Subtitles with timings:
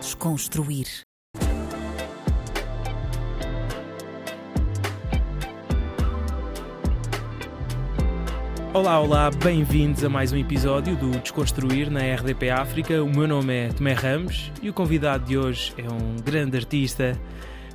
[0.00, 0.86] Desconstruir.
[8.72, 13.02] Olá, olá, bem-vindos a mais um episódio do Desconstruir na RDP África.
[13.04, 17.20] O meu nome é Tomé Ramos e o convidado de hoje é um grande artista,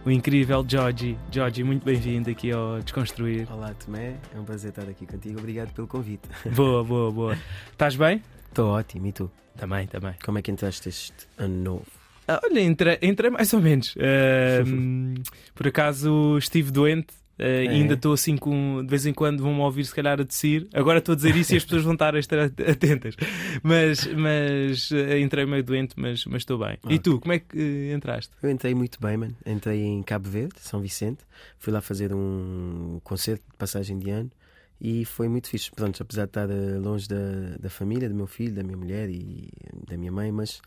[0.04, 1.20] o incrível Georgie.
[1.32, 3.48] Georgie, muito bem-vindo aqui ao Desconstruir.
[3.54, 5.38] Olá, Tomé, é um prazer estar aqui contigo.
[5.38, 6.28] Obrigado pelo convite.
[6.55, 7.38] Boa, boa, boa.
[7.71, 8.23] Estás bem?
[8.48, 9.30] Estou ótimo, e tu?
[9.55, 10.16] Também, também.
[10.26, 12.04] Como é que entraste este ano novo?
[12.28, 13.96] Ah, olha, entrei, entrei mais ou menos.
[13.96, 15.21] Uh,
[15.54, 17.14] por acaso estive doente.
[17.38, 17.68] Uh, É.
[17.68, 18.82] Ainda estou assim com.
[18.82, 20.68] De vez em quando vão-me ouvir, se calhar, a tossir.
[20.74, 23.16] Agora estou a dizer isso e as pessoas vão estar a estar atentas.
[23.61, 26.78] Mas, mas uh, entrei meio doente, mas estou bem.
[26.89, 28.32] E tu, como é que uh, entraste?
[28.42, 29.36] Eu entrei muito bem, mano.
[29.46, 31.25] Entrei em Cabo Verde, São Vicente.
[31.60, 34.31] Fui lá fazer um concerto de passagem de ano
[34.80, 35.69] e foi muito fixe.
[35.72, 36.47] Pronto, apesar de estar
[36.81, 39.50] longe da, da família, do meu filho, da minha mulher e
[39.88, 40.61] da minha mãe, mas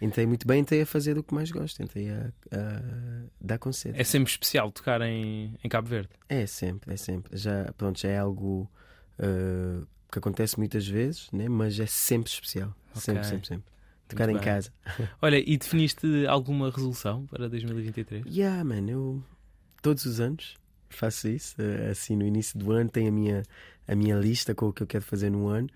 [0.00, 0.60] entrei muito bem.
[0.60, 1.82] Entrei a fazer o que mais gosto.
[1.82, 2.82] Entrei a, a
[3.40, 4.00] dar concerto.
[4.00, 6.10] É sempre especial tocar em, em Cabo Verde.
[6.28, 7.36] É sempre, é sempre.
[7.36, 8.70] Já, pronto, já é algo
[9.18, 11.48] eh, que acontece muitas vezes, né?
[11.48, 12.74] mas é sempre especial.
[12.94, 13.30] Sempre, Ok.
[13.30, 13.72] sempre, sempre.
[14.08, 14.54] Tocar Muito em bem.
[14.54, 14.72] casa.
[15.20, 18.24] Olha, e definiste alguma resolução para 2023?
[18.26, 19.22] Yeah, man, eu
[19.82, 20.56] todos os anos
[20.88, 21.54] faço isso.
[21.60, 23.42] eh, Assim, no início do ano tenho a minha,
[23.86, 25.68] a minha lista com o que eu quero fazer no ano.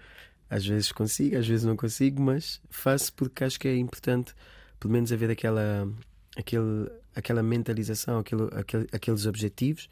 [0.53, 4.35] Às vezes consigo, às vezes não consigo, mas faço porque acho que é importante,
[4.79, 5.91] pelo menos, haver aquela,
[6.37, 9.89] aquele, aquela mentalização, aquele, aquele, aqueles objetivos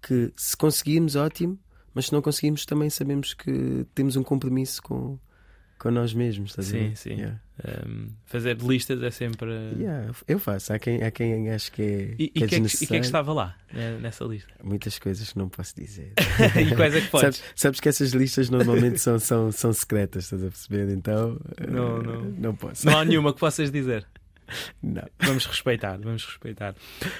[0.00, 1.58] que, se conseguirmos, ótimo,
[1.92, 5.18] mas se não conseguirmos, também sabemos que temos um compromisso com,
[5.78, 6.50] com nós mesmos.
[6.50, 6.96] estás a Sim, ver?
[6.96, 7.10] sim.
[7.14, 7.40] Yeah.
[7.86, 9.50] Um, fazer listas é sempre.
[9.78, 10.72] Yeah, eu faço.
[10.72, 12.96] Há quem, há quem acho que é, E, que é que, é que, e que
[12.96, 14.52] é que estava lá né, nessa lista?
[14.62, 16.12] Muitas coisas que não posso dizer.
[16.60, 17.36] e quais é que podes?
[17.38, 20.92] Sabes, sabes que essas listas normalmente são, são, são secretas, estás a perceber?
[20.92, 22.22] Então Não, eh, não.
[22.38, 22.84] não posso.
[22.86, 24.06] Não há nenhuma que possas dizer.
[24.80, 25.02] Não.
[25.18, 26.72] Vamos respeitar, vamos respeitar.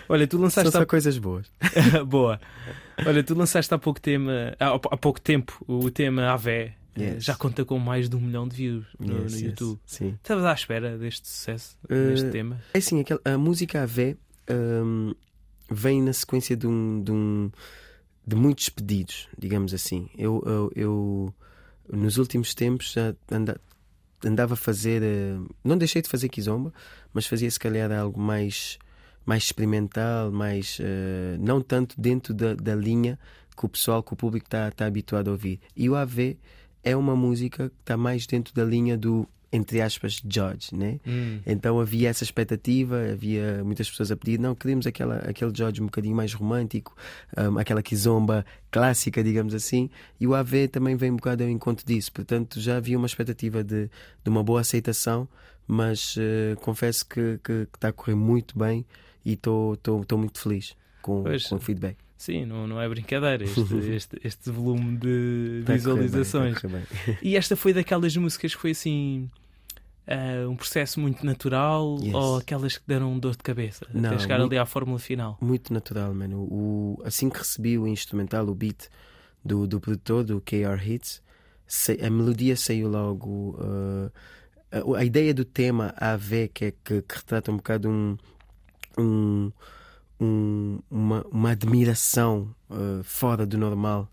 [0.09, 0.87] Olha, tu São lançaste só há...
[0.87, 1.51] coisas boas.
[2.07, 2.41] Boa.
[3.05, 6.77] Olha, tu lançaste há pouco tema, há, há pouco tempo o tema Avé.
[6.99, 7.25] Yes.
[7.25, 9.41] Já conta com mais de um milhão de views no, Yes, no yes.
[9.43, 9.81] YouTube.
[9.85, 10.15] Sim.
[10.23, 12.61] Estavas à espera deste sucesso, Eh, deste tema?
[12.73, 14.17] É assim, aquela, a música AV
[14.51, 15.15] hum,
[15.71, 17.51] vem na sequência de, um, de, um,
[18.27, 20.09] de muitos pedidos, digamos assim.
[20.17, 21.35] Eu, eu, eu,
[21.93, 23.61] nos últimos tempos já anda-
[24.25, 25.03] andava a fazer.
[25.03, 26.73] eh, não deixei de fazer Kizomba,
[27.13, 28.79] mas fazia se calhar algo mais,
[29.25, 30.79] mais experimental, mais.
[30.81, 33.19] eh, não tanto dentro da, da linha
[33.57, 35.61] que o pessoal, que o público está está habituado a ouvir.
[35.77, 36.37] E o AV
[36.87, 41.01] é uma música que está mais dentro da linha do, entre aspas, George, né?
[41.05, 41.41] Hum.
[41.45, 45.87] Então havia essa expectativa, havia muitas pessoas a pedir, não, queríamos aquela, aquele George um
[45.87, 46.97] bocadinho mais romântico,
[47.37, 51.85] hum, aquela kizomba clássica, digamos assim, e o AV também vem um bocado ao encontro
[51.85, 52.13] disso.
[52.13, 53.91] Portanto, já havia uma expectativa de,
[54.23, 55.29] de uma boa aceitação,
[55.67, 57.41] mas eh, confesso que,
[57.75, 58.87] está a correr muito bem
[59.25, 59.77] e estou
[60.17, 61.47] muito feliz com, Pois.
[61.49, 62.06] com o feedback.
[62.17, 66.59] Sim, não, não é brincadeira este, este, este volume de bem, a visualizações.
[66.59, 67.19] correr bem.
[67.23, 69.31] E esta foi daquelas músicas que foi assim.
[70.07, 72.15] ah, um processo muito natural Yes.
[72.15, 75.37] ou aquelas que deram dor de cabeça Não, até chegar muito- ali à fórmula final?
[75.41, 76.39] Muito natural, mano.
[76.51, 78.89] O, assim que recebi o instrumental, o beat
[79.45, 81.21] do, do produtor, do KR Hits,
[82.03, 83.57] a melodia saiu logo.
[83.61, 84.11] uh,
[84.95, 88.17] a, a ideia do tema AV, que, é, que, que retrata um bocado um,
[88.99, 89.53] um-
[90.21, 94.11] um- uma, uma admiração uh, fora do normal.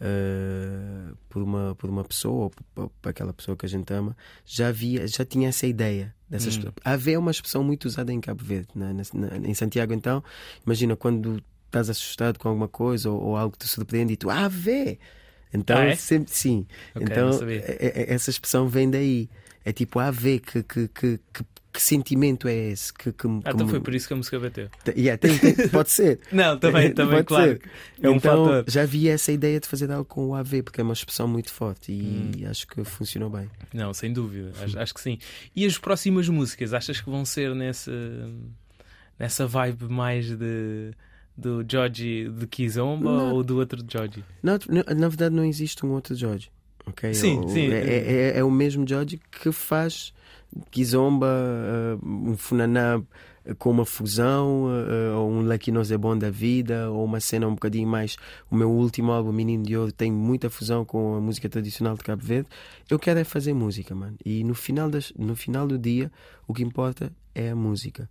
[0.00, 4.16] uh, por, uma, por uma pessoa ou por, por aquela pessoa que a gente ama,
[4.44, 6.70] já havia, já tinha essa ideia dessas Hum.
[6.84, 10.22] é uma expressão muito usada em Cabo Verde, na- na- na- em Santiago, então,
[10.64, 14.98] imagina quando estás assustado com alguma coisa ou, ou algo te surpreende e tu AV!
[15.52, 15.94] Então, Ah, é?
[15.96, 16.66] sempre sim.
[16.94, 19.28] Ok, então, é- é- essa expressão vem daí.
[19.64, 21.44] É tipo AV, que, que, que, que,
[21.78, 22.92] que sentimento é esse?
[22.92, 24.68] Que, que, Ah, que então me- foi por isso que a música bateu.
[24.96, 26.18] Yeah, tem- tem- pode ser.
[26.32, 27.52] Não, também, também claro.
[27.52, 27.60] ser.
[28.02, 28.64] É um então, fator.
[28.66, 31.52] já havia essa ideia de fazer algo com o AV, porque é uma expressão muito
[31.52, 32.50] forte e Hum.
[32.50, 33.48] acho que funcionou bem.
[33.72, 35.18] Não, sem dúvida, acho, acho que sim.
[35.54, 37.92] E as próximas músicas, achas que vão ser nessa,
[39.18, 40.92] nessa vibe mais de
[41.36, 43.32] do Georgie de Kizomba Não.
[43.34, 44.24] ou do outro Georgie?
[44.42, 44.58] Na,
[44.92, 46.50] na, verdade, não existe um outro George.
[46.84, 47.14] ok?
[47.14, 47.70] Sim, sim.
[47.70, 50.12] É, é- é o mesmo George que faz
[50.70, 53.00] Kizomba, uh, um Funaná
[53.58, 57.46] com uma fusão, uh, ou um Lucky Nós é Bom da vida, ou uma cena
[57.46, 58.16] um bocadinho mais.
[58.50, 62.04] O meu último álbum, Menino de Ouro, tem muita fusão com a música tradicional de
[62.04, 62.48] Cabo Verde.
[62.90, 64.16] Eu quero é fazer música, mano.
[64.24, 66.10] E no final, das, no final do dia,
[66.46, 68.08] o que importa é a música.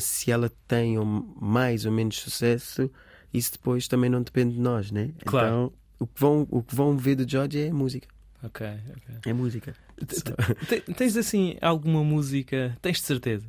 [0.00, 0.96] Se ela tem
[1.40, 2.90] mais ou menos sucesso,
[3.32, 5.10] isso depois também não depende de nós, né?
[5.24, 5.46] Claro.
[5.46, 8.06] Então, o que vão, o que vão ver do George é música.
[8.42, 9.14] Ok, ok.
[9.24, 9.74] É música.
[10.06, 13.46] Te- te- Tens assim alguma música, tens de certeza,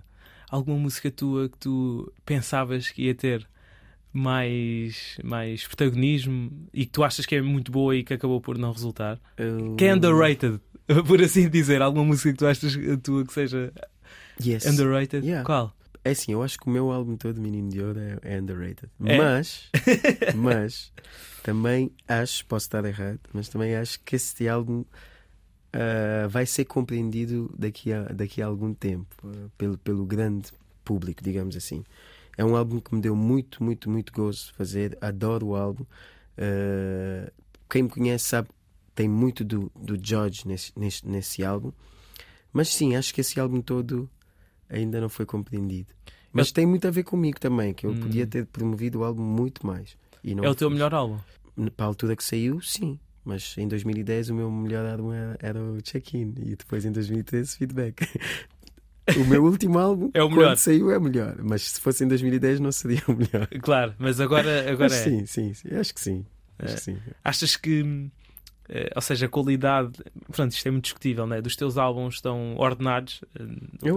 [0.49, 3.47] alguma música tua que tu pensavas que ia ter
[4.11, 8.57] mais, mais protagonismo e que tu achas que é muito boa e que acabou por
[8.57, 9.19] não resultar?
[9.37, 10.59] Eu- Que é underrated,
[11.07, 11.81] por assim dizer.
[11.81, 13.73] Alguma música que tu achas a tua que seja
[14.43, 14.65] Yes.
[14.65, 15.25] underrated?
[15.25, 15.43] Yeah.
[15.45, 15.75] Qual?
[16.05, 18.89] É assim, eu acho que o meu álbum todo, Menino de Ouro, é, é underrated.
[19.05, 19.17] É?
[19.17, 19.69] Mas,
[20.35, 20.91] mas,
[21.43, 24.83] também acho, posso estar errado, mas também acho que este álbum
[25.73, 30.51] ah, vai ser compreendido daqui a, daqui a algum tempo ah, pelo, pelo grande
[30.85, 31.83] público, digamos assim.
[32.37, 34.97] É um álbum que me deu muito, muito, muito gozo fazer.
[35.01, 35.85] Adoro o álbum.
[36.37, 37.31] Ah,
[37.69, 38.49] quem me conhece sabe
[38.95, 41.71] tem muito do, do George nesse, nesse, nesse álbum.
[42.51, 44.07] Mas sim, acho que esse álbum todo
[44.69, 45.87] ainda não foi compreendido.
[46.31, 47.99] Mas tem muito a ver comigo também, que eu Hum.
[47.99, 49.95] podia ter promovido o álbum muito mais.
[50.23, 50.75] Não É o teu fiz.
[50.75, 51.17] melhor álbum.
[51.75, 52.99] Para a altura que saiu, sim.
[53.25, 57.57] Mas em 2010 o meu melhor álbum era, era o Check-In e depois em 2013
[57.57, 58.07] Feedback.
[59.17, 60.51] O meu último álbum, É o melhor.
[60.51, 61.35] quando saiu, é melhor.
[61.43, 63.47] Mas se fosse em 2010 não seria o melhor.
[63.61, 65.03] Claro, mas agora, agora Mas é.
[65.03, 65.75] sim, sim, sim.
[65.75, 66.25] Acho que sim.
[66.57, 66.75] Acho É.
[66.75, 66.97] que sim.
[67.21, 68.09] Achas que, eh,
[68.95, 69.91] ou seja, a qualidade,
[70.31, 71.41] pronto, isto é muito discutível, né?
[71.41, 73.43] Dos teus álbuns estão ordenados eh,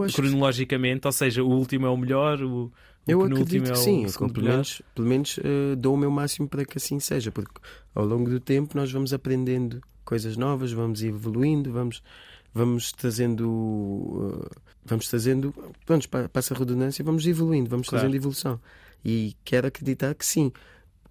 [0.04, 2.72] acho que cronologicamente, ou seja, o último é o melhor, o, o
[3.06, 6.10] Eu acredito é que o sim, segundo pelo menos, pelo menos eh, dou o meu
[6.10, 7.60] máximo para que assim seja, porque
[7.94, 12.02] ao longo do tempo nós vamos aprendendo coisas novas, vamos evoluindo, vamos,
[12.52, 15.54] vamos trazendo, eh, vamos trazendo,
[15.86, 18.00] vamos para, para essa redundância, vamos evoluindo, vamos Claro.
[18.00, 18.60] trazendo evolução.
[19.04, 20.50] E quero acreditar que sim,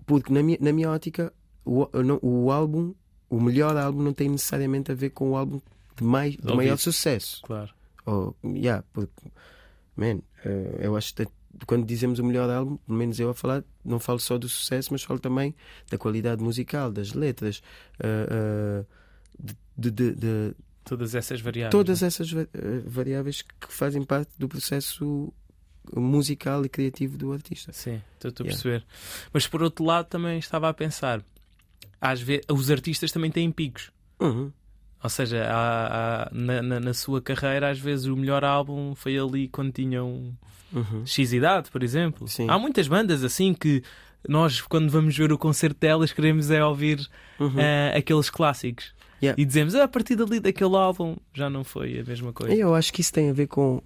[0.06, 1.32] porque na minha, na minha ótica
[1.64, 2.94] o, não- o álbum,
[3.30, 5.60] o melhor álbum não tem necessariamente a ver com o álbum
[5.96, 7.42] de, mais, de maior sucesso.
[7.44, 7.72] Claro.
[8.06, 9.32] Oh, yeah, porque,
[9.96, 11.28] man, eh, eu acho que
[11.66, 14.90] quando dizemos o melhor álbum, pelo menos eu a falar, não falo só do sucesso,
[14.92, 15.56] mas falo também
[15.90, 17.64] da qualidade musical, das letras,
[18.00, 18.86] eh, eh,
[19.78, 21.72] de, de- de Todas essas variáveis.
[21.72, 22.08] todas né?
[22.08, 22.48] essas va-
[22.86, 25.34] variáveis que fazem parte do processo
[25.96, 27.72] musical e criativo do artista.
[27.74, 28.44] Sim, estou a Yeah.
[28.62, 28.86] perceber.
[29.34, 31.24] Mas por outro lado, também estava a pensar,
[32.00, 33.92] às vezes, os artistas também têm picos.
[34.20, 34.52] Uhum.
[35.04, 39.18] Ou seja, há- há- na, na- na sua carreira, às vezes o melhor álbum foi
[39.18, 40.36] ali quando tinham
[40.74, 41.06] Uhum.
[41.06, 42.28] X idade, por exemplo.
[42.28, 42.48] Sim.
[42.50, 43.84] Há muitas bandas assim que
[44.28, 47.08] nós, quando vamos ver o concerto delas, queremos é ouvir
[47.40, 47.60] Uhum.
[47.60, 48.94] eh, aqueles clássicos.
[49.22, 49.40] Yeah.
[49.42, 52.54] E dizemos, ah, a partir dali daquele álbum já não foi a mesma coisa.
[52.54, 53.82] Eu acho que isso tem a ver com,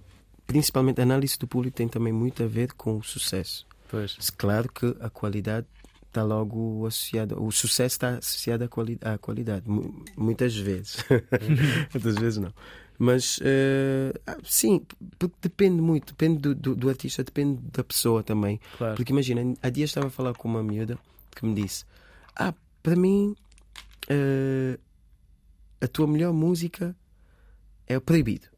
[0.46, 3.66] principalmente, a análise do público tem também muito a ver com o sucesso.
[3.90, 4.16] Pois.
[4.36, 5.66] Claro que a qualidade
[6.10, 10.96] está logo associada, o sucesso está associado à, quali à qualidade, mu- muitas vezes.
[11.94, 12.52] muitas vezes não.
[12.98, 13.40] Mas
[14.26, 14.84] ah, sim,
[15.18, 18.60] porque depende muito, depende do, do, do artista, depende da pessoa também.
[18.76, 18.96] Claro.
[18.96, 20.98] Porque imagina, há dias estava a falar com uma miúda
[21.34, 21.84] que me disse:
[22.36, 22.52] Ah,
[22.82, 23.34] para mim,
[24.08, 24.78] eh,
[25.80, 26.94] a tua melhor música
[27.86, 28.48] é o Proibido.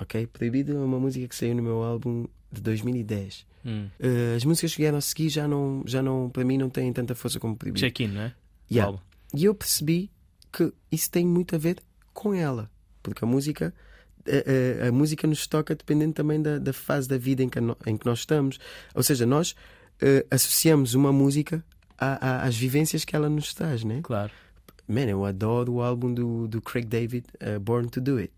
[0.00, 0.26] Ok?
[0.26, 3.46] Proibido é uma música que saiu no meu álbum de 2010.
[3.64, 3.88] Hum.
[3.98, 6.92] Eh, as músicas que vieram a seguir já não, já não, para mim, não têm
[6.92, 7.80] tanta força como Proibido.
[7.80, 8.34] Check-in, não é?
[8.70, 8.98] Yeah.
[9.34, 10.10] E eu percebi
[10.52, 11.78] que isso tem muito a ver
[12.12, 12.70] com ela,
[13.02, 13.72] porque a música.
[14.26, 17.60] A, a- a música nos toca dependendo também da, da fase da vida em que,
[17.60, 18.58] no- em que nós estamos.
[18.94, 19.54] Ou seja, nós
[20.00, 21.64] eh, associamos uma música
[21.98, 24.00] a- às vivências que ela nos traz, né?
[24.02, 24.30] Claro.
[24.86, 28.32] Man, eu adoro o álbum do, do Craig David, eh, Born to Do It.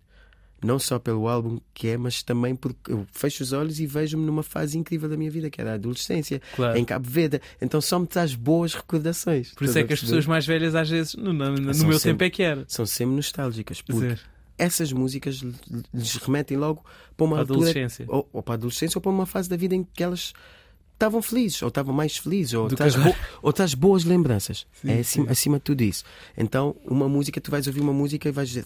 [0.64, 4.24] Não só pelo álbum que é, mas também porque eu fecho os olhos e vejo-me
[4.24, 6.78] numa fase incrível da minha vida, que era a adolescência, Claro.
[6.78, 7.40] em Cabo Verde.
[7.60, 9.52] Então só me traz boas recordações.
[9.52, 11.98] Por isso é que as pessoas mais velhas, às vezes, no, no- no meu sempre-
[12.00, 12.64] tempo é que era.
[12.66, 14.20] são sempre nostálgicas, porque dizer,
[14.56, 15.52] essas músicas lhe-
[15.92, 16.82] lhes remetem logo
[17.16, 18.06] para uma a altura, adolescência.
[18.08, 20.32] ou, ou para a adolescência, ou para uma fase da vida em que elas
[20.94, 24.66] estavam felizes, ou estavam mais felizes, ou traz, bo- ou traz boas lembranças.
[24.80, 26.04] Sim, é acima, acima de tudo isso.
[26.38, 28.64] Então, uma música, tu vais ouvir uma música e vais dizer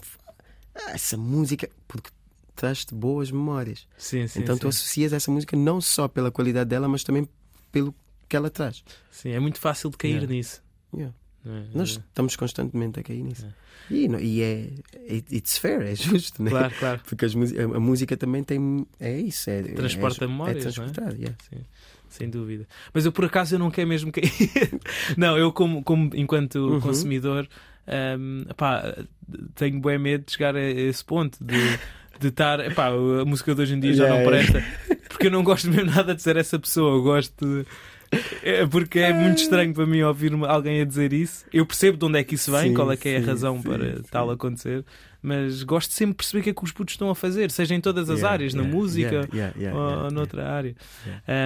[0.78, 2.10] "Ah, essa música, porque
[2.54, 3.86] traz-te boas memórias.
[3.96, 4.60] Sim, sim, então, sim.
[4.62, 7.28] tu associas essa música não só pela qualidade dela, mas também
[7.70, 7.94] pelo
[8.28, 8.82] que ela traz.
[9.10, 10.32] Sim, é muito fácil de cair Yeah.
[10.32, 10.62] nisso.
[10.94, 11.14] Yeah.
[11.46, 11.64] é?
[11.76, 13.46] Nós estamos constantemente a cair nisso.
[13.90, 14.70] E, não- e é.
[15.08, 16.50] it- It's fair, é justo, né?
[16.50, 17.00] Claro, claro.
[17.06, 18.86] Porque as a, música também tem.
[19.00, 19.48] É isso.
[19.48, 21.36] É, Transporta é, memórias, É transportar, yeah.
[21.48, 21.64] Sim,
[22.10, 22.66] sem dúvida.
[22.92, 24.30] Mas eu por acaso eu não quero mesmo cair.
[25.16, 26.80] não, eu como, como enquanto Uhum.
[26.80, 27.48] consumidor
[28.18, 28.94] hum, pá,
[29.54, 31.78] tenho bem medo de chegar a esse ponto de
[32.20, 34.52] de estar, epá, a música de hoje em dia já Yeah, não yeah.
[34.52, 37.66] presta, porque eu não gosto mesmo nada de ser essa pessoa, eu gosto de...
[38.42, 41.44] É porque é muito estranho para mim ouvir alguém a dizer isso.
[41.52, 43.26] Eu percebo de onde é que isso vem, Sim, qual é que é a sim,
[43.26, 44.02] razão sim, para sim.
[44.10, 44.84] tal acontecer,
[45.20, 47.74] mas gosto sempre de perceber o que é que os putos estão a fazer, seja
[47.74, 50.74] em todas as Yeah, áreas, na yeah, música, yeah, yeah, yeah, ou yeah, noutra área.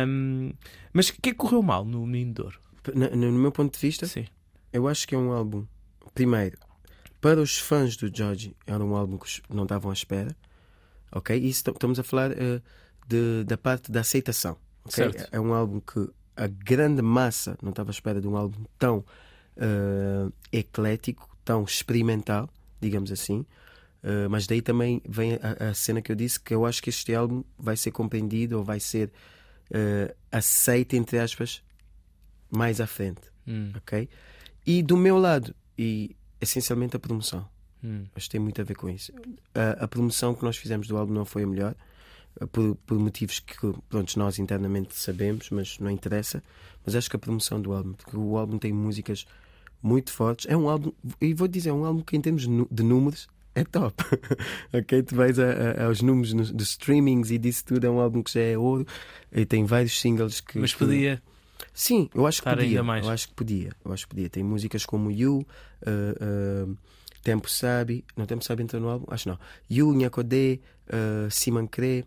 [0.06, 0.52] Um,
[0.92, 2.58] mas o que é que correu mal no Menino de Ouro?
[2.94, 4.24] No, no meu ponto de vista, Sim.
[4.72, 5.66] eu acho que é um álbum.
[6.14, 6.58] Primeiro,
[7.20, 10.36] para os fãs do George, era um álbum que não estavam à espera.
[11.10, 11.36] Ok?
[11.36, 12.60] E isso, estamos a falar eh,
[13.06, 14.56] de, da parte da aceitação.
[14.84, 14.94] ok?
[14.94, 15.28] Certo.
[15.30, 19.04] É um álbum que a grande massa não estava à espera de um álbum tão
[19.56, 22.48] eh, eclético, tão experimental,
[22.80, 23.44] digamos assim.
[24.02, 26.90] Eh, mas daí também vem a, a cena que eu disse que eu acho que
[26.90, 29.12] este álbum vai ser compreendido ou vai ser
[29.70, 31.62] eh, aceito, entre aspas,
[32.50, 33.20] mais à frente.
[33.46, 34.08] Hum, ok?
[34.66, 37.46] E do meu lado, e essencialmente a promoção.
[37.82, 38.04] hum.
[38.14, 39.12] Acho que tem muito a ver com isso.
[39.54, 41.74] A, a promoção que nós fizemos do álbum não foi a melhor,
[42.40, 43.56] eh, por, por motivos que
[43.88, 46.42] pronto, nós internamente sabemos, mas não interessa.
[46.84, 49.24] Mas acho que a promoção do álbum, porque o álbum tem músicas
[49.82, 50.46] muito fortes.
[50.48, 53.64] É um álbum, e vou dizer, é um álbum que em termos de números é
[53.64, 54.02] top.
[54.72, 55.02] ok?
[55.02, 55.44] Tu vais a-
[55.82, 58.86] a- aos números dos streamings e disso tudo, é um álbum que já é ouro
[59.30, 60.58] e tem vários singles que.
[60.58, 61.22] Mas que- podia.
[61.72, 62.64] Sim, eu acho que podia.
[62.64, 63.04] ainda mais.
[63.04, 63.72] Eu acho que podia.
[63.84, 64.28] Eu acho que podia.
[64.28, 65.46] Tem músicas como You,
[65.86, 66.76] uh, uh,
[67.22, 68.04] Tempo Sabe.
[68.16, 69.06] Não, Tempo Sabe entrou no álbum?
[69.08, 69.38] Acho não.
[69.70, 72.04] You, Nhacodé, uh, Siman Cré,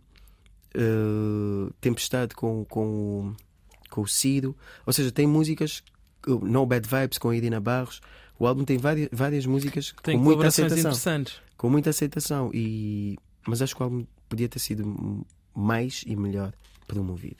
[0.75, 3.33] uh, Tempestade com, com,
[3.89, 4.55] com o Ciro.
[4.85, 5.83] Ou seja, tem músicas.
[6.27, 8.01] No Bad Vibes com a Irina Barros.
[8.39, 10.79] O álbum tem várias, várias músicas Tem com muita aceitação.
[10.79, 11.41] interessantes.
[11.55, 12.51] Com muita aceitação.
[12.53, 13.17] E...
[13.47, 16.51] Mas acho que o álbum podia ter sido mais e melhor
[16.87, 17.37] promovido.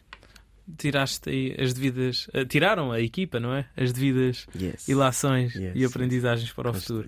[0.78, 2.28] Tiraste aí as devidas.
[2.34, 3.68] eh, tiraram a equipa, não é?
[3.78, 4.88] As devidas Yes.
[4.88, 7.08] ilações Yes, e aprendizagens para o futuro.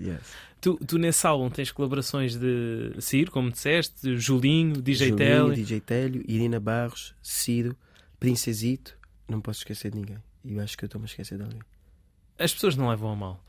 [0.62, 5.56] Tu, tu nesse álbum tens colaborações de Ciro, como disseste, Julinho, DJ Julinho, Telly.
[5.56, 7.76] DJ Télio, Irina Barros, Ciro,
[8.20, 8.96] Princesito.
[9.28, 10.18] Não posso esquecer de ninguém.
[10.44, 11.60] E eu acho que eu estou-me a esquecer de alguém.
[12.40, 13.44] As pessoas não levam a mal.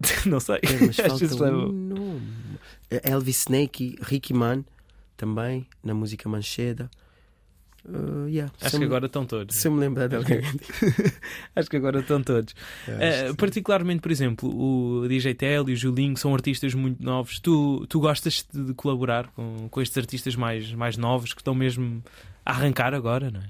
[0.26, 0.56] não sei.
[0.62, 2.58] É, mas falta um nome.
[3.02, 4.64] Elvis Snake, Ricky Man,
[5.16, 6.90] também, na música Mancheda.
[7.88, 9.56] Uh, yeah, Acho que agora estão todos.
[9.56, 10.40] Se eu me lembrar de alguém.
[11.56, 12.54] Acho que agora estão todos.
[12.86, 13.34] Eh, sim.
[13.34, 17.40] particularmente, por exemplo, o DJ Telly e o Julinho são artistas muito novos.
[17.40, 22.02] Tu, tu gostas de, colaborar com, com estes artistas mais, mais novos que estão mesmo
[22.44, 23.44] a arrancar agora, não é?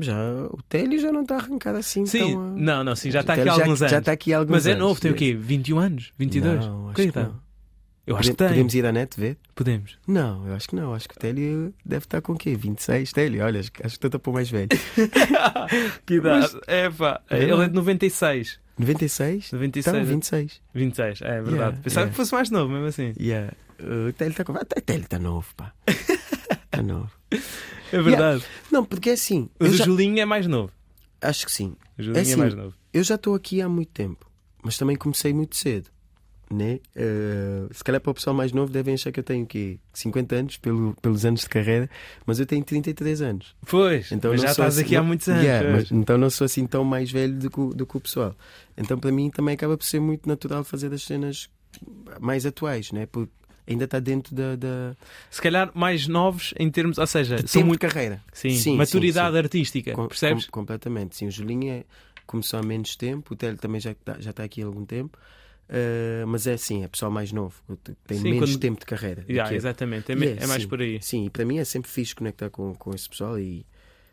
[0.00, 0.14] Já,
[0.50, 2.04] o Télio já não está arrancado assim.
[2.04, 3.90] Sim, tão, uh, não, não, sim, já está aqui há alguns já, anos.
[3.90, 5.34] Já está aqui há alguns Mas é anos, novo, tem o quê?
[5.34, 6.12] 21 anos?
[6.18, 6.66] 22?
[6.66, 7.45] Não, acho Que que não.
[8.06, 8.48] Eu acho que Podemos- tem.
[8.48, 9.36] Podemos ir à net ver?
[9.54, 9.98] Podemos.
[10.06, 10.94] Não, eu acho que não.
[10.94, 12.54] Acho que o Télio deve estar com o quê?
[12.54, 13.12] 26?
[13.12, 14.68] Télio, olha, acho que acho que estou a pôr mais velho.
[16.06, 16.56] que idade?
[16.66, 18.60] É pá, É ele é de 96.
[18.78, 19.52] 96?
[19.52, 19.96] 96.
[19.96, 20.60] Então, 26.
[20.74, 21.52] 26, é verdade.
[21.54, 22.10] Yeah, Pensava yeah.
[22.10, 23.12] que fosse mais novo, mesmo assim.
[23.18, 23.52] Yeah.
[23.80, 24.52] O Télio está com.
[24.52, 25.72] O Télio está novo, pá.
[25.86, 27.10] Está novo.
[27.92, 28.44] É verdade.
[28.70, 29.48] Não, porque é assim.
[29.58, 30.72] Mas o já- Julinho é mais novo.
[31.20, 31.74] Acho que sim.
[31.98, 32.74] O Julinho é, assim, mais novo.
[32.92, 34.30] Eu já estou aqui há muito tempo,
[34.62, 35.88] mas também comecei muito cedo.
[36.48, 36.78] Né?
[36.94, 39.80] Uh, se calhar para o pessoal mais novo devem achar que eu tenho quê?
[39.92, 41.90] 50 anos pelo, pelos anos de carreira,
[42.24, 43.56] mas eu tenho 33 anos.
[43.68, 45.42] Pois, Então mas já estás assim- aqui há muitos anos.
[45.42, 48.32] Yeah, mas então não sou assim tão mais velho do que, do que o pessoal.
[48.76, 51.50] Então para mim também acaba por ser muito natural fazer as cenas
[52.20, 53.06] mais atuais, né?
[53.06, 53.32] porque
[53.66, 54.96] ainda está dentro da, da
[55.28, 57.80] Se calhar mais novos em termos, ou seja, de são tempo muito.
[57.80, 58.22] de carreira.
[58.32, 59.38] Sim, Sim, maturidade sim, sim.
[59.38, 60.46] artística, Com- percebes?
[60.46, 61.16] com- completamente.
[61.16, 61.84] Sim, o Julinho é-
[62.24, 65.18] começou há menos tempo, o Telho também já está, já está aqui há algum tempo.
[65.68, 67.60] Uh, mas é assim, é pessoal mais novo,
[68.06, 69.24] tem Sim, menos quando- tempo de carreira.
[69.28, 70.68] Yeah, exatamente, é, é, é mais sim.
[70.68, 71.02] por aí.
[71.02, 73.66] Sim, e para mim é sempre fixe conectar com, com esse pessoal e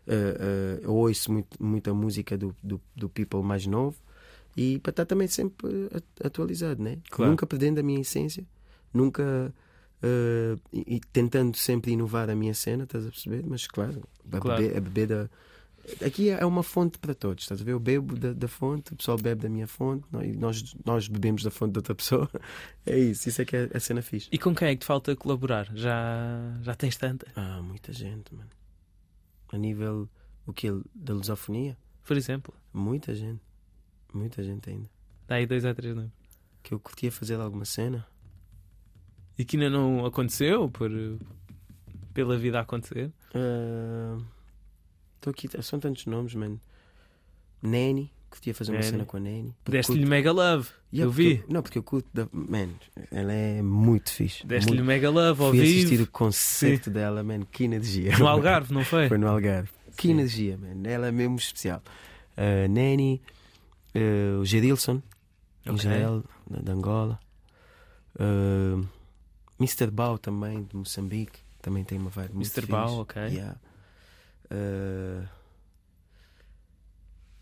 [0.08, 3.96] uh, uh, eu ouço muito, muita música do, do, do people mais novo
[4.58, 6.98] e para estar também sempre at- atualizado, né?
[7.12, 7.30] Claro.
[7.32, 8.44] Nunca perdendo a minha essência,
[8.92, 9.54] nunca
[10.04, 13.44] uh, e, e tentando sempre inovar a minha cena, estás a perceber?
[13.46, 14.60] Mas claro, a, Claro.
[14.62, 15.30] Beber, a beber da.
[16.06, 17.72] Aqui é uma fonte para todos, estás a ver?
[17.74, 21.08] Eu bebo da, da fonte, o pessoal bebe da minha fonte, nó- e nós, nós
[21.10, 22.30] bebemos da fonte de outra pessoa.
[22.86, 24.28] É isso, isso é que é a cena fixe.
[24.32, 25.70] E com quem é que te falta colaborar?
[25.76, 27.26] Já, já tens tanta?
[27.36, 28.50] Ah, muita gente, mano.
[29.52, 30.10] A nível
[30.46, 33.42] o que da lusofonia, Por exemplo, muita gente.
[34.14, 34.90] Muita gente ainda.
[35.28, 36.12] dá aí dois a três nomes.
[36.62, 38.06] Que eu curtia fazer alguma cena.
[39.38, 40.92] E que ainda não aconteceu por,
[42.14, 43.12] pela vida a acontecer.
[45.24, 46.60] Estou aqui, são tantos nomes, mano.
[47.62, 48.92] Nani, curtia fazer uma Nani.
[48.92, 49.22] cena com a.
[49.22, 50.70] Porque Deste-lhe mega love.
[50.92, 51.42] Yeah, eu vi.
[51.48, 52.28] não, porque eu curto da.
[52.30, 52.72] Man,
[53.10, 54.46] ela é muito fixe.
[54.46, 57.46] Deste-lhe mega love ao Fui assistir o concerto dela, man.
[57.50, 58.18] Que energia.
[58.20, 59.08] No Algarve, não foi?
[59.08, 59.70] Foi no Algarve.
[59.96, 60.12] Que Sim.
[60.12, 60.84] energia, man.
[60.84, 61.82] Ela é mesmo especial.
[62.38, 63.22] Uh, Nani,
[63.96, 65.02] uh, o Gerilson,
[65.66, 65.76] em Ok.
[65.76, 67.18] Israel, de Angola.
[68.20, 68.86] Uh,
[69.58, 69.90] Mr.
[69.90, 71.40] Bao também, de Moçambique.
[71.62, 72.66] Também tem uma vibe Mr.
[72.66, 73.22] Bao, ok.
[73.22, 73.56] Yeah.
[74.54, 75.28] Uh,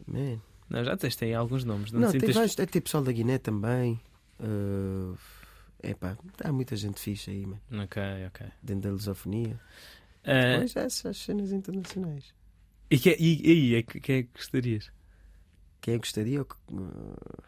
[0.07, 0.41] man.
[0.69, 1.91] Não, já aí alguns nomes.
[1.91, 2.55] Não, Não, te tem vários.
[2.55, 3.99] Tem pessoal da Guiné também.
[4.39, 5.17] Uh,
[5.83, 7.59] epá, há muita gente fixe aí, man.
[7.83, 8.47] Ok, ok.
[8.63, 9.59] Dentro da lusofonia.
[10.23, 12.33] Ah, Depois há essas cenas internacionais.
[12.89, 14.91] e que, e, e aí, é que- quem é que gostarias?
[15.81, 16.41] Quem é que gostaria?
[16.43, 17.43] Uh,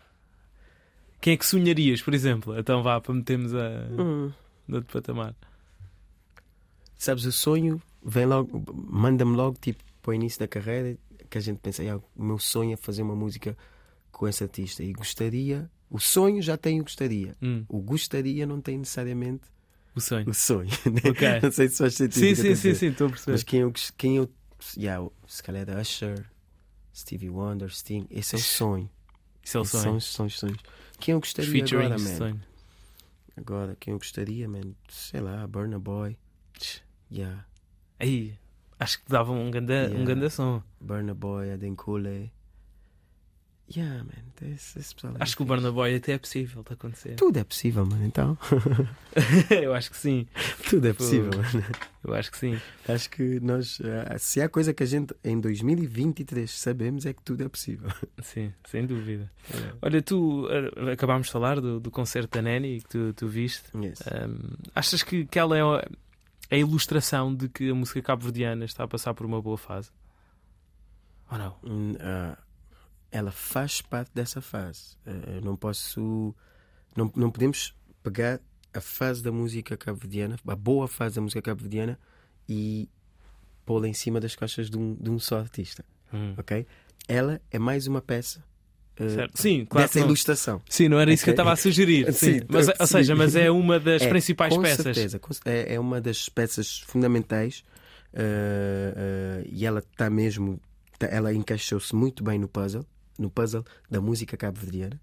[1.22, 2.58] Quem é que sonharias, por exemplo?
[2.60, 3.88] Então vá, para metermos a...
[3.91, 4.34] hum.
[4.91, 5.36] patamar.
[6.98, 10.98] Sabes, o sonho vem logo, manda-me logo tipo para o início da carreira
[11.30, 13.58] que a gente pensa, "Ah, o meu sonho é fazer uma música
[14.12, 15.70] com esse artista e gostaria.
[15.90, 17.36] O sonho já tem o gostaria.
[17.42, 19.44] Hum, O gostaria não tem necessariamente
[19.96, 20.30] o sonho.
[20.30, 20.70] o sonho.
[20.86, 21.02] né?
[21.10, 21.28] Ok.
[21.42, 22.20] Não sei se faz sentido.
[22.20, 23.32] Sim, sim, sim, sim, estou a perceber.
[23.32, 24.30] Mas quem eu, quem eu
[24.78, 26.26] yeah, se calhar da Usher,
[26.96, 28.90] Stevie Wonder, Sting, esse é o sonho.
[29.44, 29.96] Isso é o São, sonho.
[29.98, 30.58] os- são os sonhos.
[31.00, 32.18] Quem eu Os gostaria agora, man?
[32.18, 32.42] sonho.
[33.36, 34.74] Agora, quem eu gostaria, man?
[34.90, 36.18] Sei lá, Burna Boy.
[37.12, 37.46] Yeah.
[38.00, 38.34] Aí,
[38.80, 40.06] acho que dava um ganda, um Yeah.
[40.06, 40.62] ganda som.
[40.80, 42.32] Burna Boy, Adenkule.
[43.76, 44.12] Yeah, man.
[44.54, 45.46] Esse, esse pessoal é Acho que o.
[45.46, 47.16] Burna Boy até é possível de acontecer.
[47.16, 48.06] Tudo é possível, mano.
[48.06, 48.38] Então,
[49.50, 50.28] eu acho que sim.
[50.70, 51.66] tudo é Tipo, possível, mano.
[52.04, 52.60] Eu acho que sim.
[52.88, 57.24] Acho que nós, ah, se há coisa que a gente em 2023 sabemos é que
[57.24, 57.90] tudo é possível.
[58.22, 59.32] Sim, sem dúvida.
[59.82, 63.70] Olha, tu eh, acabámos de falar do, do concerto da Nani que tu, tu viste.
[63.78, 64.02] Yes.
[64.08, 65.64] Ahm, achas que, que ela é
[66.54, 69.92] a- ilustração de que a música cabo-verdiana está a passar por uma boa fase?
[71.32, 71.58] Ou não?
[72.00, 72.38] Ah,
[73.12, 74.98] ela faz parte dessa fase.
[75.06, 76.36] Eu não posso.
[76.96, 78.40] Não, não podemos pegar
[78.74, 82.00] a fase da música cabo-verdiana, a boa fase da música cabo-verdiana,
[82.50, 82.90] e
[83.66, 85.86] pô-la em cima das costas de um, de um só artista.
[86.14, 86.34] Hum.
[86.38, 86.66] Ok?
[87.08, 88.44] Ela é mais uma peça
[88.96, 89.42] Certo.
[89.42, 89.88] Sim, claro.
[89.88, 90.62] dessa ilustração.
[90.70, 92.12] Sim, não era isso que eu estava a sugerir.
[92.14, 92.40] Sim.
[92.40, 92.72] Sim, Mas, sim.
[92.80, 94.84] ou seja, mas é uma das É, principais com peças.
[94.84, 95.20] certeza.
[95.20, 97.64] com- é, é uma das peças fundamentais
[98.14, 98.20] ah,
[98.96, 100.60] ah, e ela está mesmo.
[101.00, 102.86] tá- ela encaixou-se muito bem no puzzle,
[103.18, 105.00] no puzzle da música cabo-verdiana.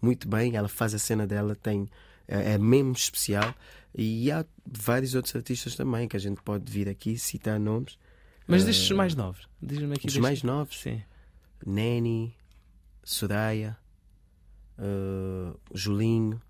[0.00, 1.88] Muito bem, ela faz a cena dela, tem,
[2.28, 3.54] é, é mesmo especial.
[3.94, 7.98] E há vários outros artistas também que a gente pode vir aqui citar nomes.
[8.46, 9.46] Mas destes mais novos.
[9.60, 10.06] Diz-me aqui.
[10.06, 11.02] Os destes- mais novos, Sim.
[11.64, 12.34] Neni,
[13.02, 13.76] Soraya,
[14.78, 16.40] uh, Julinho.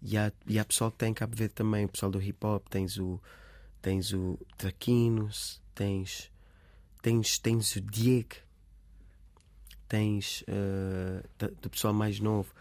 [0.00, 2.44] E há, e há pessoal que tem em Cabo Verde também, o pessoal do hip
[2.46, 3.20] hop, tens o
[3.82, 6.30] tens o Traquinos, tens
[7.02, 8.34] tens, tens o Diego,
[9.88, 12.52] tens uh, da- do pessoal mais novo,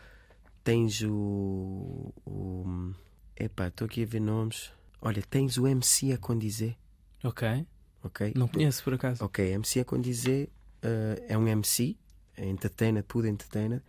[0.64, 2.94] tens o, o
[3.36, 4.72] epá, estou aqui a ver nomes.
[5.02, 6.76] Olha, tens o MC a condizer,
[7.24, 7.66] Ok.
[8.04, 8.34] ok?
[8.36, 9.24] Não conheço por acaso.
[9.24, 10.50] Ok, MC a condizer
[10.84, 11.96] uh, é um MC,
[12.38, 13.82] entertainer, puro entertainer,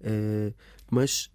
[0.00, 0.54] uh,
[0.90, 1.30] mas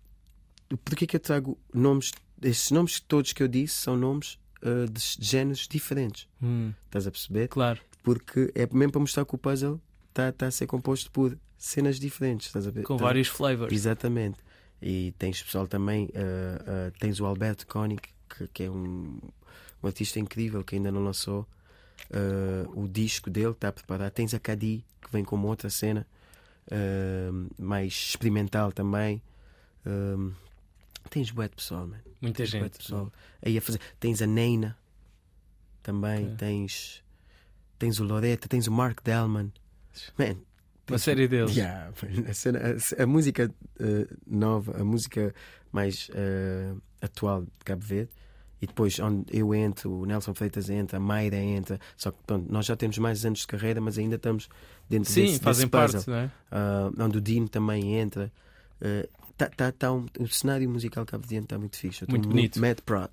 [0.86, 2.12] porquê que eu trago nomes?
[2.42, 7.12] Estes nomes todos que eu disse são nomes uh, de géneros diferentes, Hum, estás a
[7.12, 7.48] perceber?
[7.48, 7.80] claro.
[8.04, 12.00] Porque é mesmo para mostrar que o puzzle está tá a ser composto por cenas
[12.00, 12.82] diferentes, estás a ver?
[12.84, 13.72] Com Tá- vários flavors.
[13.72, 14.40] Exatamente.
[14.82, 19.20] E tens pessoal também, uh, uh, tens o Alberto Koenig, que, que é um,
[19.84, 21.48] um artista incrível que ainda não lançou
[22.10, 24.10] uh, o disco dele, está a preparar.
[24.10, 26.08] Tens a Cadi, que vem com uma outra cena,
[26.68, 29.22] uh, mais experimental também.
[29.86, 30.32] Um,
[31.10, 31.98] tens bué de pessoal, man.
[32.22, 32.78] Muita Tens gente.
[32.78, 33.12] pessoal.
[33.44, 33.80] Aí a fazer.
[34.00, 34.78] Tens a Neina
[35.82, 36.36] também, Ok.
[36.38, 37.04] tens,
[37.80, 39.52] tens o Loretta, tens o Mark Delman.
[40.18, 40.36] Man,
[40.88, 41.56] Uma série deles.
[41.56, 41.92] Yeah,
[42.30, 45.34] a, cena- a- a música eh, nova, a música
[45.72, 48.12] mais eh, atual de Cabo Verde,
[48.62, 52.52] e depois onde eu entro, o Nelson Freitas entra, a Mayra entra, só que pronto,
[52.52, 54.48] nós já temos mais anos de carreira, mas ainda estamos
[54.90, 56.02] dentro Sim, desse, fazem desse puzzle.
[56.04, 56.32] parte, não é?
[56.52, 58.32] Ah, onde o Dino também entra.
[58.80, 62.06] Eh, tá, tá, tá um- o cenário musical cabo-verdiano está muito fixe.
[62.08, 62.60] Muito bonito.
[62.60, 63.10] Mad proud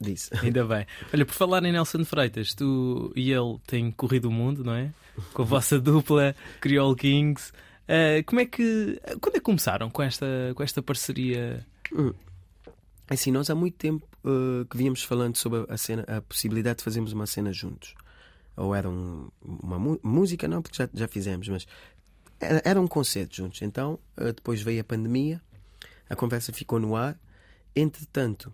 [0.00, 0.30] disso.
[0.42, 0.86] Ainda bem.
[1.12, 4.90] Olha, por falar em Nelson Freitas, tu e ele têm corrido o mundo, não é?
[5.32, 7.52] Com a vossa dupla, Creole Kings.
[7.88, 9.00] Ah, como é que.
[9.20, 11.66] Quando é que começaram com esta, com esta parceria?
[13.08, 16.84] Assim, nós há muito tempo uh, que víamos falando sobre a, cena, a possibilidade de
[16.84, 17.94] fazermos uma cena juntos.
[18.56, 21.66] Ou era um- uma música, não, porque já, já fizemos, mas
[22.40, 23.60] era, era um concerto juntos.
[23.62, 25.40] Então, uh, depois veio a pandemia,
[26.08, 27.18] a conversa ficou no ar.
[27.76, 28.52] Entretanto,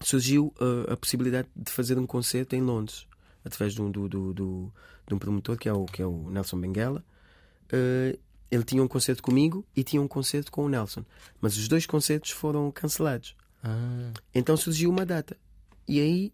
[0.00, 3.06] surgiu uh, a possibilidade de fazer um concerto em Londres,
[3.44, 4.72] através de um, do, do, do-
[5.06, 7.04] de um promotor que é o, que é o Nelson Benguela.
[7.72, 8.18] Uh,
[8.50, 11.04] ele tinha um concerto comigo e tinha um concerto com o Nelson,
[11.40, 13.36] mas os dois concertos foram cancelados.
[13.62, 15.36] Ah, Então surgiu uma data.
[15.86, 16.32] E aí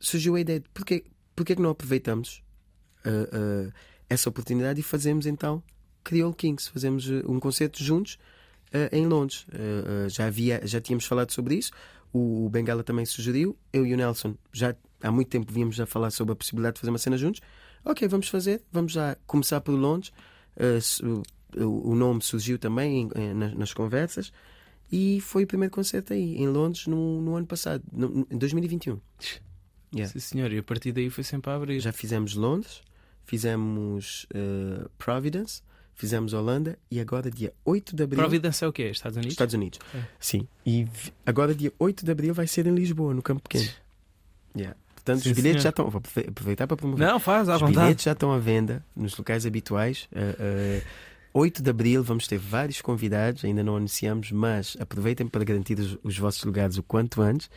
[0.00, 1.04] surgiu a ideia de porquê,
[1.34, 2.42] porquê que não aproveitamos
[3.06, 3.72] uh, uh,
[4.08, 5.62] essa oportunidade e fazemos então
[6.02, 8.18] Creole Kings, fazemos uh, um concerto juntos
[8.74, 9.46] uh, em Londres.
[10.08, 11.70] Já, havia, já tínhamos falado sobre isso,
[12.12, 15.86] o, o Bengala também sugeriu, eu e o Nelson já há muito tempo vínhamos a
[15.86, 17.40] falar sobre a possibilidade de fazer uma cena juntos.
[17.84, 20.12] Ok, vamos fazer, vamos já começar por Londres.
[21.56, 24.32] O, nome surgiu também em- nas, nas conversas.
[24.96, 29.00] E foi o primeiro concerto aí, em Londres, no, no ano passado, no, em 2021.
[29.92, 30.12] Yeah.
[30.12, 30.52] sim, senhor.
[30.52, 31.80] E a partir daí foi sempre a abrir.
[31.80, 32.80] Já fizemos Londres,
[33.24, 35.62] fizemos eh, Providence,
[35.94, 38.20] fizemos Holanda e agora, dia 8 de abril.
[38.20, 38.90] Providência é o quê?
[38.90, 39.32] Estados Unidos?
[39.34, 39.78] Estados Unidos.
[39.94, 40.02] É.
[40.20, 40.46] Sim.
[40.64, 40.86] E
[41.26, 43.70] agora, dia 8 de abril, vai ser em Lisboa, no Campo Pequeno.
[44.56, 44.76] Yeah.
[44.94, 45.62] Portanto, Sim, os bilhetes senhor.
[45.64, 45.90] já estão.
[45.90, 47.06] Vou aprove- aproveitar para promover.
[47.06, 47.78] Não, faz à os vontade.
[47.86, 50.08] bilhetes já estão à venda nos locais habituais.
[50.12, 50.86] Uh, uh,
[51.36, 55.98] 8 de abril vamos ter vários convidados, ainda não anunciamos, mas aproveitem para garantir os,
[56.04, 57.50] os vossos lugares o quanto antes,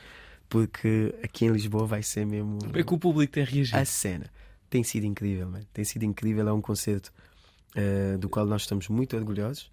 [0.50, 3.78] porque aqui em Lisboa vai ser mesmo Como é que o público tem reagido?
[3.78, 4.26] a cena.
[4.70, 5.62] Tem sido incrível, man.
[5.72, 6.48] tem sido incrível.
[6.48, 7.13] É um concerto
[7.76, 9.72] uh, do qual nós estamos muito orgulhosos.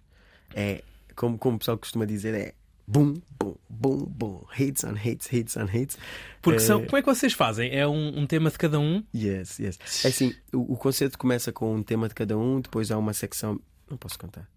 [0.53, 0.83] É,
[1.15, 2.53] como, como o pessoal costuma dizer, é
[2.87, 4.41] boom, boom, boom, boom.
[4.57, 5.97] Hits on hits, hits on hits.
[6.41, 7.75] Porque são, Eh, como é que vocês fazem?
[7.75, 9.03] É um, um tema de cada um?
[9.13, 10.05] Yes, yes.
[10.05, 13.11] É assim, o, o concerto começa com um tema de cada um, depois há uma
[13.13, 13.59] secção.
[13.89, 14.47] Não posso contar.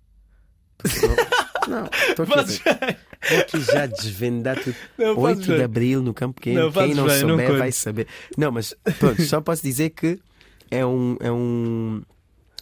[1.69, 2.53] Não, não, estou aqui.
[3.21, 4.75] Estou aqui já desvendar tudo.
[4.97, 5.63] Não, 8 fazes de bem.
[5.65, 6.61] abril no Campo Pequeno.
[6.63, 7.59] Não, Quem fazes não bem, não souber conto.
[7.59, 8.07] vai saber.
[8.39, 10.19] Não, mas pronto, só posso dizer que
[10.71, 11.17] é um.
[11.21, 12.03] É um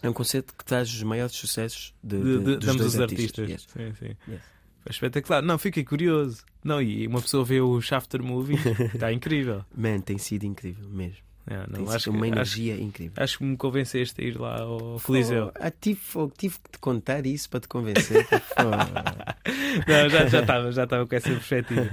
[0.03, 3.01] é um concerto que traz os maiores sucessos de, De, de, dos damos dois os
[3.01, 3.45] artistas.
[3.45, 3.81] artistas.
[3.81, 3.95] Yes.
[3.99, 4.17] Sim, sim.
[4.33, 4.43] Yes.
[4.91, 5.43] Espetacular.
[5.43, 6.43] Não, fiquei curioso.
[6.65, 8.57] Não, e uma pessoa vê o Shafter Movie,
[8.95, 9.65] está incrível.
[9.77, 11.19] Man, tem sido incrível mesmo.
[11.49, 13.23] É, não, acho, sido que, uma acho, energia incrível.
[13.23, 15.53] acho que me convenceste a ir lá ao Coliseu.
[15.55, 18.27] Oh, tive, oh, tive que te contar isso para te convencer.
[19.87, 21.89] Não, já estava já estava com essa perspectiva.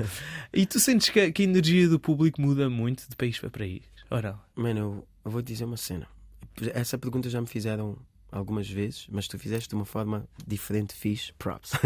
[0.54, 3.50] E tu sentes que, a- que a energia do público muda muito de país para
[3.50, 3.84] país?
[4.10, 6.08] Ora, Mano, eu, eu vou te dizer uma cena.
[6.74, 7.98] Essa pergunta já me fizeram
[8.34, 11.32] algumas vezes, mas tu fizeste de uma forma diferente, fixe.
[11.34, 11.74] Props.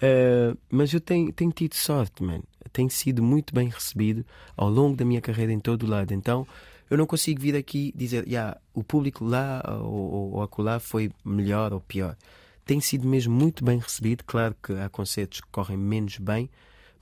[0.00, 2.40] Eh, mas eu tenho, tenho tido sorte, man.
[2.72, 4.24] Tenho sido muito bem recebido
[4.56, 6.14] ao longo da minha carreira em todo o lado.
[6.14, 6.46] Então
[6.88, 11.10] eu não consigo vir aqui dizer, yeah, o público lá ou, ou, ou acolá foi
[11.24, 12.16] melhor ou pior.
[12.64, 14.22] Tem sido mesmo muito bem recebido.
[14.24, 16.48] Claro que há concertos que correm menos bem,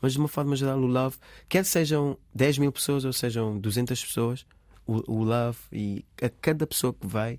[0.00, 1.16] mas de uma forma geral, o Love,
[1.48, 4.46] quer sejam 10 mil pessoas ou sejam 200 pessoas,
[4.86, 7.38] o, o Love e a cada pessoa que vai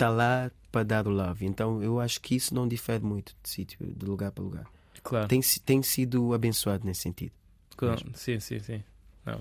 [0.00, 1.44] está lá para dar o Love.
[1.46, 4.66] Então eu acho que isso não difere muito de sítio, de lugar para lugar.
[5.02, 5.28] claro.
[5.28, 7.32] Tem, tem sido abençoado nesse sentido.
[7.76, 8.82] Com- Sim, sim, sim.
[9.26, 9.38] Não.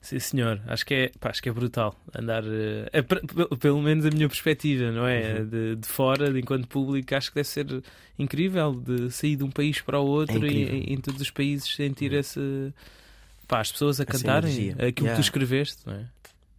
[0.00, 0.60] Sim, senhor.
[0.68, 2.44] Acho que é, pá, acho que é brutal andar.
[2.92, 3.02] é
[3.56, 5.40] pelo menos a minha perspectiva, não é?
[5.40, 5.48] Uhum.
[5.48, 7.82] De, de fora, de enquanto público, acho que deve ser
[8.18, 11.74] incrível de sair de um país para o outro É e em, todos os países
[11.74, 12.18] sentir Uhum.
[12.20, 12.72] esse.
[13.48, 15.14] Pá, as pessoas a Essa cantarem aquilo que Yeah.
[15.16, 16.06] tu escreveste, não é?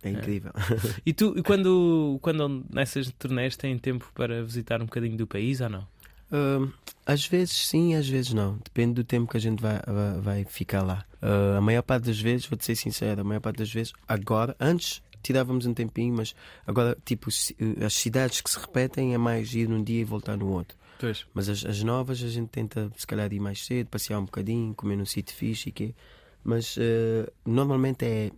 [0.08, 0.52] É incrível.
[1.06, 5.70] E tu, quando, quando nessas turnés têm tempo para visitar um bocadinho do país ou
[5.70, 5.88] não?
[6.32, 6.72] Hum,
[7.06, 8.58] às vezes sim, às vezes não.
[8.64, 11.06] Depende do tempo que a gente vai, vai, vai ficar lá.
[11.22, 14.56] Uh, a maior parte das vezes, vou-te ser sincero, a maior parte das vezes, agora,
[14.60, 19.54] antes tirávamos um tempinho, mas agora, tipo, ci- as cidades que se repetem é mais
[19.54, 20.78] ir num dia e voltar no outro.
[21.00, 21.26] Pois.
[21.34, 24.74] Mas as, as novas a gente tenta, se calhar, ir mais cedo, passear um bocadinho,
[24.74, 25.96] comer num sítio fixe e quê.
[26.44, 28.32] Mas uh, normalmente é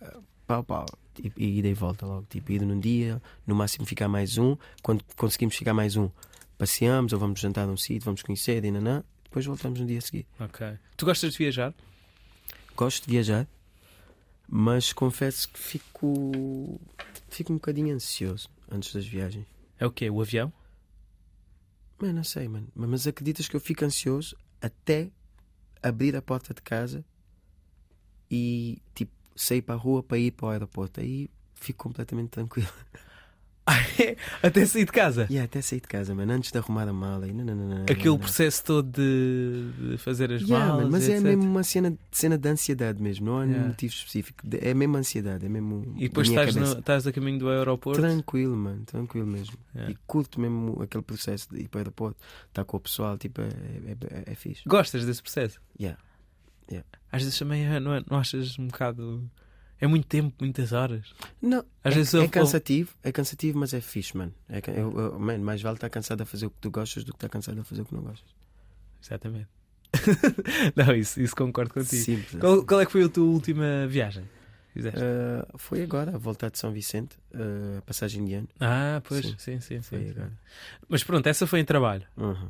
[0.00, 0.22] uh,
[0.52, 0.86] pau, pau.
[1.14, 2.26] Tipo, e ida e volta logo.
[2.28, 4.56] Tipo, ir num dia, no máximo ficar mais um.
[4.82, 6.10] Quando conseguimos ficar mais um,
[6.58, 10.00] passeamos ou vamos jantar num sítio, vamos conhecer, e nanã, depois voltamos no dia a
[10.02, 10.26] seguir.
[10.38, 10.66] Ok.
[10.96, 11.74] Tu gostas de viajar?
[12.76, 13.46] Gosto de viajar,
[14.48, 16.80] mas confesso que fico,
[17.28, 19.46] fico um bocadinho ansioso antes das viagens.
[19.78, 20.08] É o quê?
[20.08, 20.52] O avião?
[21.98, 22.68] Mano, não sei, mano.
[22.74, 25.10] Mas acreditas que eu fico ansioso até
[25.82, 27.04] abrir a porta de casa
[28.30, 31.00] e, tipo, sair para a rua para ir para o aeroporto.
[31.00, 32.68] Aí fico completamente tranquilo.
[34.42, 35.26] Até sair de casa?
[35.30, 37.28] E até sair de casa, mano, antes de arrumar a mala.
[37.28, 40.88] E não, não, não, Aquele processo todo de, de fazer as Yeah, malas.
[40.90, 41.22] mas é etc.
[41.22, 43.68] mesmo uma cena, cena de ansiedade mesmo, não há Yeah.
[43.68, 44.42] motivo específico.
[44.60, 45.94] É mesmo ansiedade, é mesmo.
[45.96, 48.00] E depois estás, no, estás a caminho do aeroporto.
[48.00, 49.56] Tranquilo, mano, tranquilo mesmo.
[49.74, 49.92] Yeah.
[49.92, 53.42] E curto mesmo aquele processo de ir para o aeroporto, estar com o pessoal, tipo,
[53.42, 53.96] é, é,
[54.28, 54.62] é, é fixe.
[54.66, 55.60] Gostas desse processo?
[55.80, 55.98] Yeah.
[57.10, 59.30] Às vezes também é, não, é- não achas um bocado.
[59.80, 61.12] É muito tempo, muitas horas.
[61.40, 64.32] Não, Às é, vezes é eu- cansativo, é cansativo, mas é fixe, mano.
[64.48, 67.02] É, ca- eu, eu- mano, mais vale estar cansado a fazer o que tu gostas
[67.04, 68.30] do que estar cansado a fazer o que não gostas.
[69.02, 69.48] Exatamente.
[70.76, 72.02] não, isso, isso concordo contigo.
[72.02, 72.40] Simples.
[72.40, 74.24] Qual, qual é que foi a tua última viagem?
[74.94, 78.48] Ah, foi agora, a voltar de São Vicente, ah, passagem de ano.
[78.60, 79.34] ah, pois, sim.
[79.38, 80.12] sim, sim, sim.
[80.14, 80.30] Sim.
[80.88, 82.06] Mas pronto, essa foi em trabalho.
[82.16, 82.48] Uhum.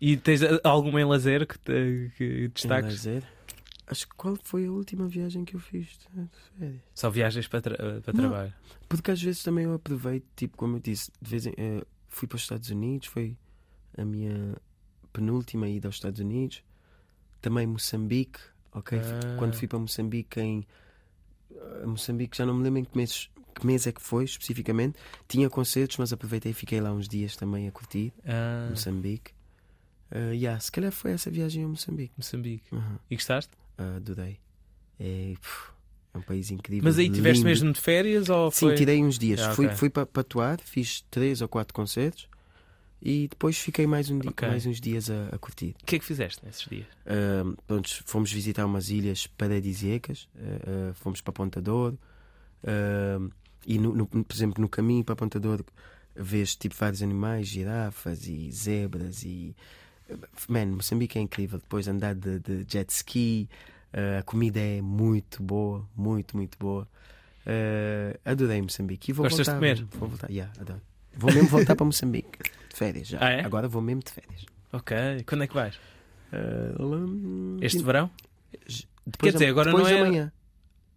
[0.00, 2.90] E tens ah, alguma em lazer que, te, que Em destaques?
[3.06, 3.22] lazer.
[3.86, 6.06] Acho que qual foi a última viagem que eu fiz de
[6.58, 6.80] férias?
[6.94, 8.20] Só viagens para, tra- para Não.
[8.30, 8.54] trabalho.
[8.88, 12.26] Porque às vezes também eu aproveito, tipo, como eu disse, de vez em, eh, fui
[12.26, 13.36] para os Estados Unidos, foi
[13.96, 14.56] a minha
[15.12, 16.62] penúltima ida aos Estados Unidos.
[17.42, 18.40] Também Moçambique,
[18.72, 18.98] ok?
[18.98, 19.36] Ah.
[19.38, 20.66] Quando fui para Moçambique, em
[21.54, 24.98] eh, Moçambique, já não me lembro em que mês, que mês é que foi especificamente.
[25.28, 29.32] Tinha concertos, mas aproveitei e fiquei lá uns dias também a curtir Ah, Moçambique.
[30.10, 32.12] Uh, yeah, se calhar foi essa viagem a Moçambique.
[32.16, 32.64] Moçambique.
[32.72, 32.98] Uhum.
[33.10, 33.50] E gostaste?
[33.78, 34.38] Uh, adorei.
[35.00, 35.70] É, puf,
[36.14, 36.84] é um país incrível.
[36.84, 37.48] Mas aí tiveste lindo.
[37.48, 38.74] mesmo de férias ou Sim, foi?
[38.76, 39.40] tirei uns dias.
[39.40, 39.76] Ah, Fui, ok.
[39.76, 42.28] fui para pa atuar, fiz três ou quatro concertos
[43.02, 44.46] e depois fiquei mais, um di- Ok.
[44.48, 45.74] mais uns dias a, a curtir.
[45.82, 46.86] O que é que fizeste nesses dias?
[47.04, 51.98] Uh, pronto, fomos visitar umas ilhas paradisíacas, uh, uh, fomos para Ponta Douro,
[52.66, 53.30] Uh,
[53.66, 55.62] e, no, no, por exemplo, no caminho para Pontador
[56.16, 59.54] vês tipo vários animais, girafas e zebras e.
[60.48, 61.58] Man, Moçambique é incrível.
[61.58, 63.48] Depois andar de, de jet ski,
[63.92, 66.86] uh, a comida é muito boa, muito, muito boa.
[67.46, 69.10] Uh, adorei Moçambique.
[69.10, 69.98] E vou Gostas voltar, de comer?
[69.98, 70.80] Vou voltar, yeah, adoro.
[71.16, 72.38] Vou mesmo voltar para Moçambique.
[72.70, 73.18] De férias já.
[73.20, 73.44] Ah, é?
[73.44, 74.44] Agora vou mesmo de férias.
[74.72, 74.96] Ok.
[75.26, 75.76] Quando é que vais?
[76.32, 78.10] Uh, Este verão?
[79.06, 80.32] depois Quer dizer, agora não é- amanhã.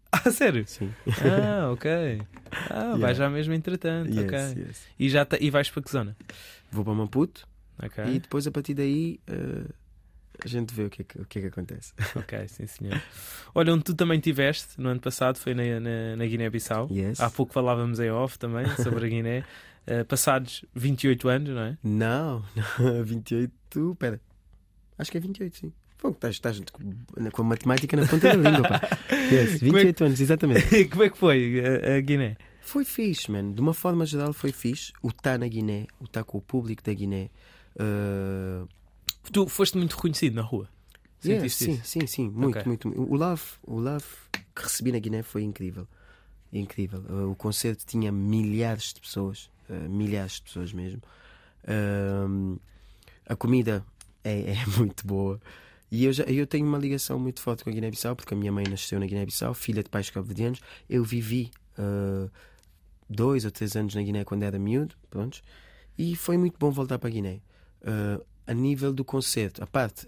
[0.09, 0.65] Ah, sério?
[0.65, 0.89] Sim.
[1.21, 2.21] Ah, ok.
[2.69, 3.13] Ah, vai Yeah.
[3.13, 4.09] já mesmo entretanto.
[4.09, 4.63] Yes, ok.
[4.63, 4.81] yes.
[4.97, 6.15] E, já e vais para que zona?
[6.71, 7.45] Vou para Maputo
[7.83, 8.03] Ok.
[8.05, 9.73] e depois a partir daí uh,
[10.43, 11.93] a gente vê o que é que, o que, é que acontece.
[12.15, 13.01] Ok, sim senhor.
[13.55, 16.89] Olha, onde tu também estiveste no ano passado foi na, na, na Guiné-Bissau.
[16.91, 17.19] Yes.
[17.19, 19.43] Há pouco falávamos em off também sobre a Guiné.
[19.89, 21.77] Eh, passados 28 anos, não é?
[21.81, 22.43] Não,
[22.77, 23.95] não, 28.
[23.97, 24.19] Pera.
[24.97, 25.73] Acho que é 28, sim.
[25.97, 28.81] Pô, estás, estás com- a matemática na ponta da língua, pá.
[29.31, 30.85] Yes, Como é 28 anos, exatamente.
[30.89, 32.35] Como é que foi a, a Guiné?
[32.59, 33.53] Foi fixe, mano.
[33.53, 34.91] De uma forma geral, foi fixe.
[35.01, 37.29] O estar na Guiné, o estar com o público da Guiné.
[37.79, 38.67] Uh,
[39.31, 40.69] Tu foste muito reconhecido na rua.
[41.25, 41.81] yeah, sim, isso?
[41.85, 42.29] sim, sim.
[42.29, 42.63] Muito, Ok.
[42.65, 42.89] muito.
[42.89, 44.05] O love, o love
[44.55, 45.87] que recebi na Guiné foi incrível.
[46.53, 47.03] Incrível.
[47.09, 49.49] Uh, o concerto tinha milhares de pessoas.
[49.69, 51.01] uh, milhares de pessoas mesmo.
[51.67, 52.57] Um,
[53.25, 53.85] a comida
[54.23, 55.39] é, é muito boa.
[55.91, 58.51] E eu, já, eu tenho uma ligação muito forte com a Guiné-Bissau, porque a minha
[58.51, 60.59] mãe nasceu na Guiné-Bissau, filha de pais cabo-verdianos.
[60.89, 62.29] Eu vivi uh,
[63.09, 65.41] dois ou três anos na Guiné quando era miúdo, pronto,
[65.97, 67.39] e foi muito bom voltar para a Guiné.
[67.81, 70.07] Uh, a nível do concerto, a parte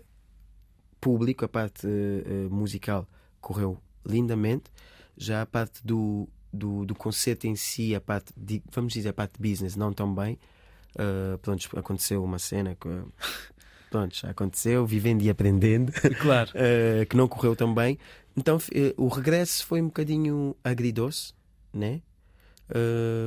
[0.99, 3.07] pública, a parte uh, musical,
[3.41, 4.71] correu lindamente.
[5.17, 9.13] Já a parte do, do, do concerto em si, a parte, de, vamos dizer, a
[9.13, 10.39] parte business, não tão bem.
[10.95, 12.87] Uh, pronto, aconteceu uma cena que.
[13.89, 16.51] Pronto, já aconteceu, vivendo e aprendendo, Claro.
[16.51, 17.97] uh, que não correu tão bem.
[18.37, 18.57] Então
[18.95, 21.33] o regresso foi um bocadinho agridoce,
[21.73, 22.01] né?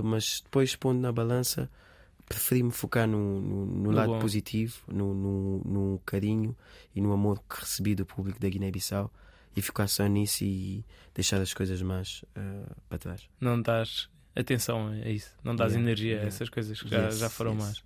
[0.05, 1.69] Mas depois, pondo na balança,
[2.29, 4.19] preferi me focar no, no, no lado bom.
[4.19, 6.57] positivo, no, no, no carinho
[6.95, 9.11] e no amor que recebi do público da Guiné-Bissau
[9.57, 13.29] e ficar só nisso e deixar as coisas mais uh, para trás.
[13.41, 15.31] Não dás atenção a isso.
[15.45, 16.29] Não dás Yeah, energia a yeah.
[16.29, 17.61] essas coisas que já, Yes, já foram yes.
[17.63, 17.85] más.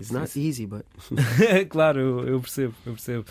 [0.00, 0.84] It's not easy, but
[1.68, 3.24] claro, eu, percebo, eu percebo.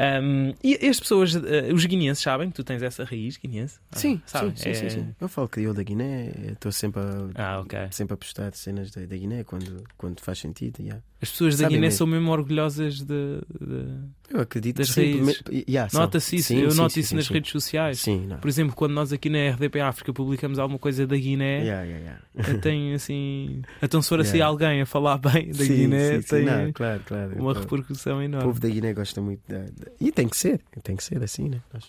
[0.00, 3.78] Um, e as pessoas, eh, os guineenses sabem que tu tens essa raiz guineense?
[3.92, 4.54] Ah, sim, sabem.
[4.56, 5.14] sim, É- sim, sim.
[5.20, 7.78] Eu falo crioulo da Guiné, estou sempre a, Ah, ok.
[7.90, 10.80] sempre a postar cenas da, da Guiné quando, quando faz sentido.
[10.80, 11.02] yeah.
[11.20, 11.98] As pessoas da Guiné mesmo.
[11.98, 13.40] são mesmo orgulhosas de.
[13.60, 15.42] de- Eu acredito Das raízes.
[15.68, 15.90] yeah.
[15.92, 18.04] Nota-se isso, Sim, eu sim, noto sim, isso nas redes sociais.
[18.40, 22.20] Por exemplo, quando nós aqui na RDP África publicamos alguma coisa da Guiné, Yeah, yeah,
[22.36, 22.58] yeah.
[22.60, 23.62] tem assim.
[23.82, 26.22] Então, se for assim alguém a falar bem da Guiné, sim.
[26.22, 27.34] tem Não, claro, claro.
[27.40, 28.46] uma O repercussão o enorme.
[28.48, 31.48] povo da Guiné gosta muito da, da- E tem que ser, tem que ser assim,
[31.48, 31.60] né?
[31.72, 31.84] Nós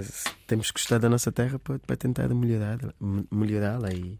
[0.00, 2.92] s- temos que gostar da nossa terra para, para tentar melhorá-la
[3.30, 4.18] melhorá-la e.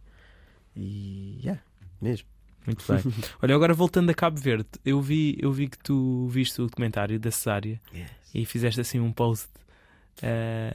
[0.77, 1.39] E.
[1.43, 1.61] Yeah,
[2.01, 2.27] mesmo.
[2.67, 3.03] Muito bem.
[3.43, 7.19] Olha, agora voltando a Cabo Verde, eu vi, eu vi que tu viste o documentário
[7.19, 7.81] da Cesária
[8.33, 9.49] e fizeste assim um post
[10.21, 10.75] eh,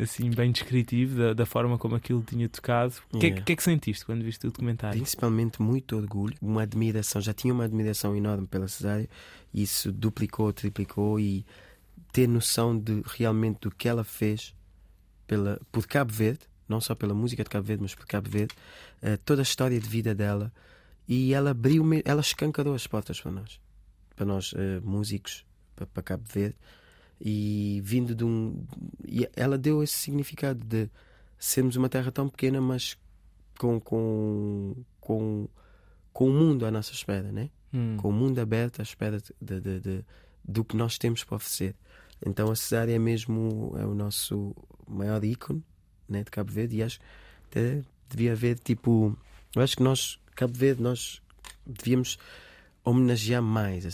[0.00, 2.94] assim bem descritivo da, da forma como aquilo tinha tocado.
[3.12, 3.44] O que, é que- Yeah.
[3.44, 4.98] que é que sentiste quando viste o documentário?
[5.00, 7.20] Principalmente muito orgulho, uma admiração.
[7.20, 9.08] Já tinha uma admiração enorme pela Cesária,
[9.52, 11.44] e isso duplicou, triplicou e
[12.12, 14.54] ter noção de realmente do que ela fez
[15.26, 18.54] pela, por Cabo Verde, não só pela música de Cabo Verde, mas por Cabo Verde,
[19.02, 20.52] eh, toda a história de vida dela
[21.06, 23.60] e ela abriu, ela escancarou as portas para nós,
[24.14, 26.56] para nós eh, músicos, para, para Cabo Verde
[27.20, 28.64] e vindo de um.
[29.06, 30.88] E ela deu esse significado de
[31.38, 32.96] sermos uma terra tão pequena, mas
[33.58, 35.48] com, com, com,
[36.12, 37.50] com o mundo à nossa espera, né?
[37.72, 37.96] Hum.
[37.98, 40.04] com o mundo aberto à espera de, de- de-
[40.42, 41.74] do que nós temos para oferecer.
[42.24, 44.56] Então a cesárea é mesmo é o nosso
[44.88, 45.62] maior ícone
[46.08, 46.98] né, de Cabo Verde e acho
[47.50, 49.14] que devia haver tipo.
[49.54, 51.20] Eu acho que nós, Cabo Verde, nós
[51.66, 52.16] devíamos
[52.82, 53.90] homenagear mais a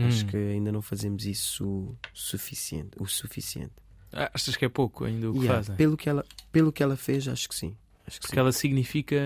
[0.00, 0.08] cesárea.
[0.08, 0.28] Acho Hum.
[0.28, 3.72] que ainda não fazemos isso suficiente, o suficiente.
[4.12, 5.76] Ah, Achas que é pouco ainda o que Yeah, fazem?
[5.76, 7.76] pelo, que ela, pelo que ela fez, acho que sim.
[8.06, 8.40] Acho que Porque sim.
[8.40, 9.16] ela significa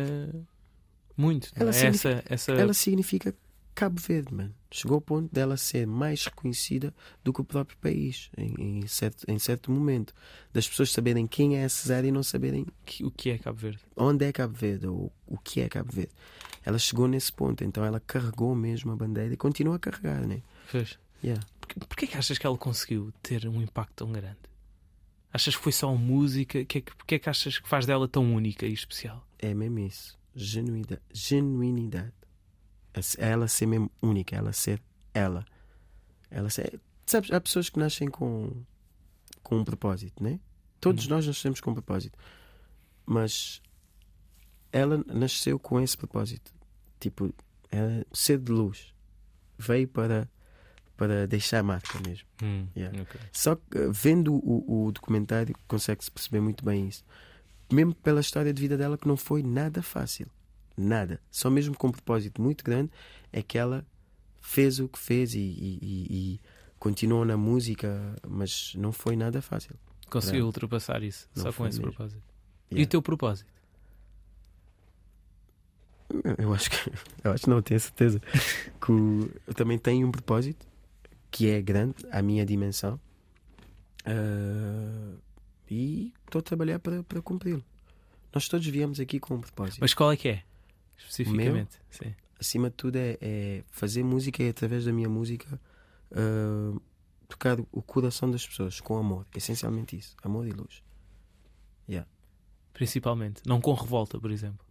[1.16, 1.50] muito.
[1.56, 1.72] não Ela é?
[1.72, 2.52] significa- essa, essa...
[2.52, 3.34] Ela significa
[3.74, 4.54] Cabo Verde, mano.
[4.70, 9.24] Chegou ao ponto dela ser mais reconhecida do que o próprio país, em, em certo,
[9.28, 10.12] em certo momento.
[10.52, 13.58] Das pessoas saberem quem é a Cesária e não saberem que- o que é Cabo
[13.58, 13.80] Verde?
[13.96, 16.12] onde é Cabo Verde ou o que é Cabo Verde.
[16.64, 20.40] Ela chegou nesse ponto, então ela carregou mesmo a bandeira e continua a carregar, né?
[20.66, 20.98] Fez.
[21.22, 21.44] Yeah.
[21.88, 24.38] Porquê, que achas que ela conseguiu ter um impacto tão grande?
[25.32, 26.64] Achas que foi só música?
[26.64, 29.26] Que é que- Porquê é que achas que faz dela tão única e especial?
[29.38, 30.18] É mesmo isso.
[30.34, 31.00] Genuidade.
[31.12, 32.12] Genuinidade.
[33.18, 34.80] Ela ser mesmo única, ela ser
[35.12, 35.44] ela.
[36.30, 36.80] Ela ser...
[37.06, 38.62] Sabes, há pessoas que nascem com,
[39.42, 40.38] com um propósito, né?
[40.80, 42.16] Todos nós nascemos com um propósito.
[43.06, 43.60] mas
[44.72, 46.52] ela nasceu com esse propósito.
[47.00, 47.32] Tipo,
[47.70, 48.92] ela, ser de luz.
[49.58, 50.28] Veio para,
[50.96, 52.26] para deixar marca mesmo.
[52.42, 53.02] Hum, Yeah.
[53.02, 53.20] ok.
[53.32, 57.04] Só que eh, vendo o, o documentário consegue-se perceber muito bem isso.
[57.72, 60.26] Mesmo pela história de vida dela que não foi nada fácil.
[60.76, 61.20] Nada.
[61.30, 62.90] Só mesmo com um propósito muito grande
[63.32, 63.84] é que ela
[64.40, 66.40] fez o que fez e, e- e- e
[66.78, 69.74] continuou na música, mas não foi nada fácil.
[70.10, 71.92] Conseguiu ultrapassar isso Não só com esse mesmo.
[71.92, 72.22] propósito.
[72.70, 72.86] E Yeah.
[72.86, 73.52] o teu propósito?
[76.38, 76.76] Eu acho que
[77.24, 78.92] eu acho que não tenho certeza que
[79.46, 80.66] eu também tenho um propósito
[81.34, 83.00] que é grande à minha dimensão
[84.06, 85.16] Ah,
[85.68, 87.64] e estou a trabalhar para, para cumpri-lo.
[88.32, 89.78] Nós todos viemos aqui com um propósito.
[89.80, 90.44] Mas qual é que é?
[90.96, 91.80] Especificamente.
[91.90, 92.14] Sim.
[92.38, 95.60] Acima de tudo é, é fazer música e através da minha música
[96.12, 96.78] ah,
[97.26, 99.26] tocar o coração das pessoas com amor.
[99.34, 100.84] Essencialmente isso, amor e luz.
[102.72, 103.40] Principalmente.
[103.46, 104.63] Não com revolta, por exemplo.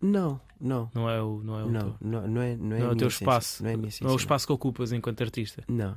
[0.00, 0.90] Não, não.
[0.94, 2.92] Não é o, não é o Não, teu, não, não é, não é, não é
[2.92, 3.62] o teu espaço.
[3.62, 5.64] Não é minha não é o espaço que ocupas enquanto artista.
[5.68, 5.96] Não,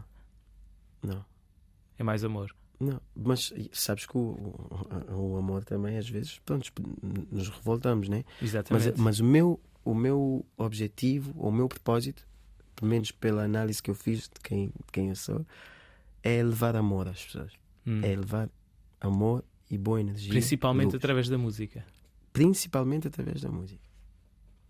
[1.04, 1.26] não.
[1.98, 2.56] É mais amor.
[2.80, 4.56] Não, mas sabes que o,
[5.12, 6.72] o, o amor também às vezes pronto,
[7.30, 8.24] nos revoltamos, né?
[8.40, 9.00] Mas, Exatamente.
[9.02, 12.26] mas o, meu, o meu objetivo, o meu propósito,
[12.78, 15.46] pelo menos pela análise que eu fiz de quem, de quem eu sou,
[16.24, 17.52] é levar amor às pessoas.
[17.86, 18.00] Hum.
[18.02, 18.50] É levar
[19.02, 20.30] amor e boa energia.
[20.30, 21.86] Principalmente através da música.
[22.32, 23.89] Principalmente através da música.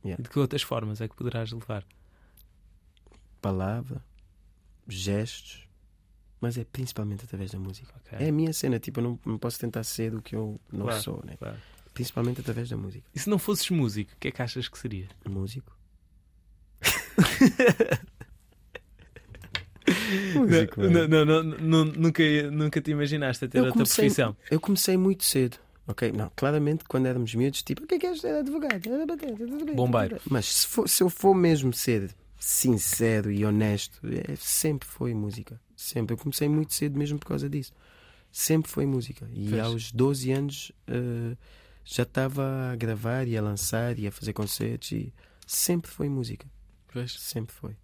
[0.03, 1.85] E de que outras formas é que poderás levar?
[3.41, 4.03] Palavra,
[4.87, 5.67] gestos,
[6.41, 7.93] mas é principalmente através da música.
[7.97, 8.17] Ok.
[8.25, 10.85] É a minha cena, tipo, eu não, não posso tentar ser o que eu não
[10.85, 11.01] Claro.
[11.01, 11.35] sou, né?
[11.37, 11.57] Claro.
[11.93, 13.05] Principalmente através da música.
[13.13, 15.07] E se não fosses músico, o que é que achas que seria?
[15.27, 15.75] Músico.
[20.77, 24.37] Não, não, não, não- nunca, nunca te imaginaste a ter outra comecei- profissão.
[24.51, 25.57] Eu comecei muito cedo.
[25.89, 28.81] Ok, não, claramente quando éramos miúdos, tipo, o que é que és ser advogado?
[29.75, 30.21] Bombeiro.
[30.29, 35.59] Mas se, for- se eu for mesmo ser sincero e honesto, é, sempre foi música.
[35.75, 36.13] Sempre.
[36.13, 37.73] Eu comecei muito cedo mesmo por causa disso.
[38.31, 39.27] Sempre foi música.
[39.33, 39.61] E Pois.
[39.61, 41.35] aos 12 anos eh,
[41.83, 45.11] já estava a gravar e a lançar e a fazer concertos e
[45.47, 46.45] sempre foi música.
[46.93, 47.13] Pois.
[47.13, 47.75] Sempre foi.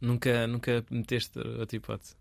[0.00, 2.14] Nunca, nunca meteste outra hipótese.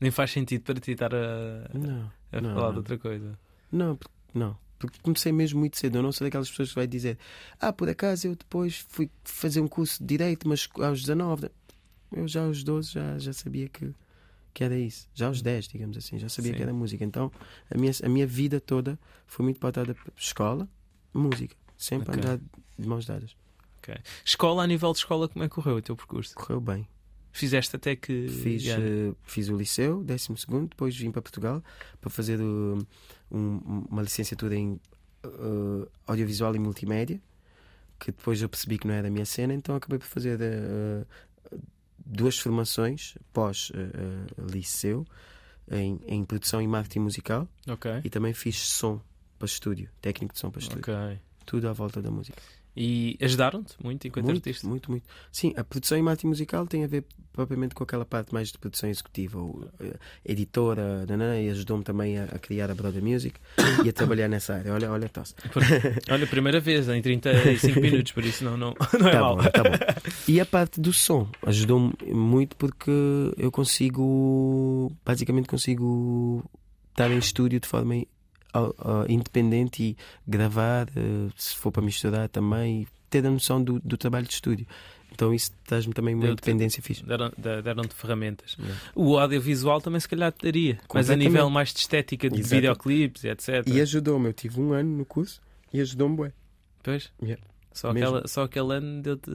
[0.00, 2.72] Nem faz sentido para ti estar a, Não, a Não, falar não.
[2.72, 3.38] de outra coisa.
[3.70, 3.98] não,
[4.34, 4.58] não.
[4.80, 5.98] Porque comecei mesmo muito cedo.
[5.98, 7.18] Eu não sou daquelas pessoas que vai dizer
[7.60, 11.50] Ah, por acaso eu depois fui fazer um curso de Direito, mas aos 19.
[12.10, 13.92] Eu já aos 12 já, já sabia que,
[14.54, 15.06] que era isso.
[15.14, 16.56] Já aos 10, digamos assim, já sabia Sim.
[16.56, 17.04] que era música.
[17.04, 17.30] Então
[17.70, 20.66] a minha, a minha vida toda foi muito pautada por escola,
[21.12, 21.54] música.
[21.76, 22.22] Sempre Ok.
[22.24, 22.40] andar
[22.78, 23.36] de mãos dadas.
[24.24, 26.34] Escola, a nível de escola, como é que correu o teu percurso?
[26.34, 26.86] Correu bem.
[27.32, 28.28] Fizeste até que.
[28.28, 30.28] Fiz, eh, fiz o liceu, 12,
[30.68, 31.62] depois vim para Portugal
[32.00, 32.78] para fazer uh,
[33.30, 34.80] um- uma licenciatura em
[35.24, 37.20] uh, audiovisual e multimédia,
[37.98, 41.06] que depois eu percebi que não era a minha cena, então acabei por fazer uh,
[42.04, 45.06] duas formações pós-liceu
[45.70, 47.48] em, em produção e marketing musical
[48.04, 49.00] e também fiz som
[49.38, 50.82] para estúdio, técnico de som para estúdio.
[51.46, 52.40] Tudo à volta da música.
[52.76, 54.66] E ajudaram-te muito enquanto muito, artista?
[54.66, 55.04] muito, muito.
[55.32, 58.58] Sim, a produção e marketing musical tem a ver propriamente com aquela parte mais de
[58.58, 63.38] produção executiva, ou, eh, editora, nanã, e ajudou-me também a, a criar a Brother Music
[63.84, 64.72] e a trabalhar nessa área.
[64.72, 65.34] Olha, olha, tosse.
[66.10, 69.36] Olha, primeira vez em 35 minutos, por isso não, não, não é Tá mal.
[69.36, 70.10] bom, tá bom.
[70.28, 72.90] E a parte do som ajudou-me muito porque
[73.36, 76.44] eu consigo, basicamente, consigo
[76.90, 77.94] estar em estúdio de forma
[78.54, 83.96] ah, independente e gravar, eh, se for para misturar também, ter a noção do, do
[83.96, 84.66] trabalho de estúdio.
[85.12, 87.04] Então isso traz-me também uma independência fixe.
[87.04, 88.56] Deram- de- Deram-te ferramentas.
[88.58, 88.80] Yeah.
[88.94, 92.54] O audiovisual também se calhar te daria, mas a nível mais de estética, de Exato.
[92.54, 93.66] videoclipes, etc.
[93.66, 95.40] E ajudou-me, eu tive um ano no curso
[95.72, 96.32] e ajudou-me bué.
[96.82, 97.42] Pois, Yeah.
[97.72, 98.08] só, Mesmo.
[98.08, 99.30] aquela, só aquele ano deu-te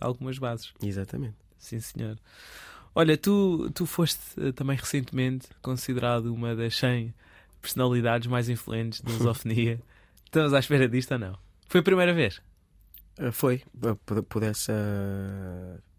[0.00, 0.72] algumas bases.
[0.82, 1.34] Exatamente.
[1.58, 2.16] Sim, senhor.
[2.94, 7.14] Olha, tu, tu foste eh, também recentemente considerado uma das 100
[7.60, 9.80] personalidades mais influentes de lusofonia.
[10.24, 11.38] Estamos à espera disto ou não?
[11.68, 12.40] Foi a primeira vez?
[13.18, 13.62] Ah, Foi,
[14.04, 14.72] por, por essa.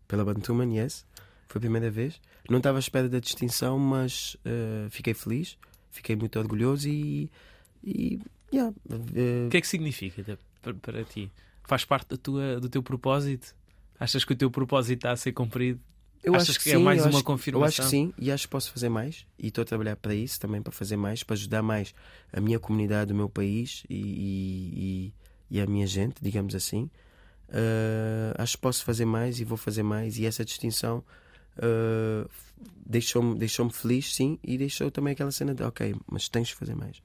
[0.08, 1.06] pela Bantuman, yes.
[1.48, 2.22] Foi a primeira vez.
[2.50, 5.58] Não estava à espera da distinção, mas ah, fiquei feliz,
[5.90, 7.30] fiquei muito orgulhoso e.
[7.84, 8.20] e
[8.54, 8.96] yeah, ah,
[9.48, 11.32] O que é que significa para, para ti?
[11.68, 13.56] Faz parte da tua, do teu propósito?
[14.00, 15.80] Achas que o teu propósito está a ser cumprido?
[16.24, 17.86] Eu achas acho que que é sim, mais eu uma acho- Eu acho confirmação?
[17.86, 19.26] que sim, e acho que posso fazer mais.
[19.38, 21.94] E estou a trabalhar para isso também, para fazer mais, para ajudar mais
[22.34, 25.14] a minha comunidade, o meu país e,
[25.50, 26.90] e, e- a minha gente, digamos assim.
[27.52, 30.18] Ah, acho que posso fazer mais e vou fazer mais.
[30.20, 31.04] E essa distinção
[31.58, 32.28] ah,
[32.86, 36.76] deixou-me deixou feliz, sim, e deixou também aquela cena de ok, mas tens de fazer
[36.76, 37.02] mais.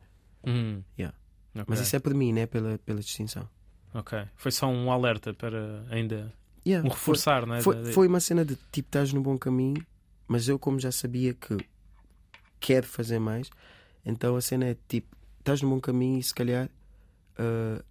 [0.47, 0.83] Hum.
[0.99, 1.17] Yeah.
[1.55, 1.65] Ok.
[1.69, 2.47] Mas isso é por mim, né?
[2.47, 3.49] Pela, pela distinção.
[3.95, 4.19] Ok.
[4.37, 6.33] Foi só um alerta para ainda
[6.67, 7.61] Yeah, um reforçar, não é?
[7.63, 9.85] Foi, foi uma cena de tipo, estás no bom caminho,
[10.27, 11.57] mas eu, como já sabia que
[12.61, 13.51] quero fazer mais,
[14.05, 16.71] então a cena é tipo, estás no bom caminho e se calhar
[17.39, 17.83] ah,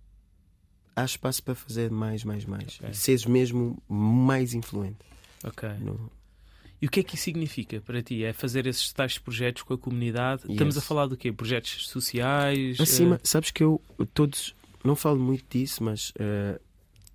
[0.96, 2.80] há espaço para fazer mais, mais, mais.
[2.80, 2.90] Ok.
[2.90, 4.98] E seres mesmo mais influente.
[5.44, 5.70] Ok.
[5.80, 6.12] no-
[6.82, 8.24] E o que é que isso significa para ti?
[8.26, 10.44] É fazer esses tais projetos com a comunidade?
[10.52, 10.86] Estamos a Yes.
[10.88, 11.32] falar do quê?
[11.32, 12.80] Projetos sociais?
[12.80, 13.80] Acima, eh, sabes que eu
[14.14, 14.54] todos
[14.84, 16.60] não falo muito disso, mas eh,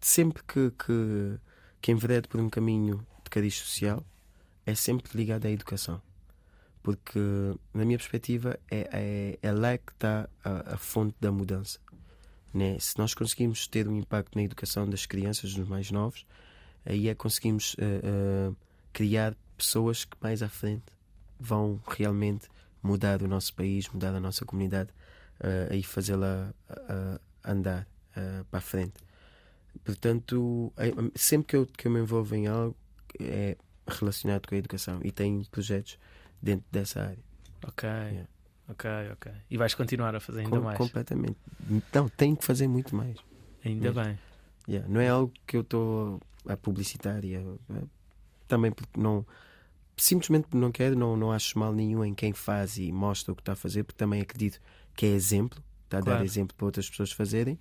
[0.00, 1.34] sempre que, que,
[1.80, 4.04] que enveredo por um caminho de cariz social
[4.66, 6.00] é sempre ligado à educação.
[6.82, 7.18] Porque,
[7.74, 11.78] na minha perspectiva, é, é, é lá que está a, a fonte da mudança.
[12.52, 12.78] Né?
[12.78, 16.24] Se nós conseguimos ter um impacto na educação das crianças, dos mais novos,
[16.84, 18.52] aí é que conseguimos eh, eh,
[18.92, 20.84] criar pessoas que mais à frente
[21.38, 22.48] vão realmente
[22.82, 24.90] mudar o nosso país, mudar a nossa comunidade
[25.40, 26.52] eh, e fazê-la
[27.44, 27.86] andar
[28.50, 28.94] para a frente.
[29.89, 30.70] Portanto,
[31.14, 32.76] sempre que eu, que eu me envolvo em algo
[33.18, 35.99] é relacionado com a educação e tenho projetos
[36.43, 37.24] dentro dessa área.
[37.66, 37.89] Ok.
[37.89, 38.28] Yeah.
[38.68, 39.32] Ok, ok.
[39.51, 40.76] E vais continuar a fazer ainda Com- mais.
[40.76, 41.39] Completamente.
[41.70, 43.16] Então, tenho que fazer muito mais.
[43.64, 44.18] Ainda bem.
[44.68, 47.82] Yeah, Não é algo que eu estou a publicitar e a- a-
[48.47, 49.24] também porque não
[49.97, 53.34] simplesmente porque não quero, não, não acho mal nenhum em quem faz e mostra o
[53.34, 54.61] que está a fazer, porque também acredito
[54.95, 56.18] que é exemplo, está a Claro.
[56.18, 57.59] dar exemplo para outras pessoas fazerem.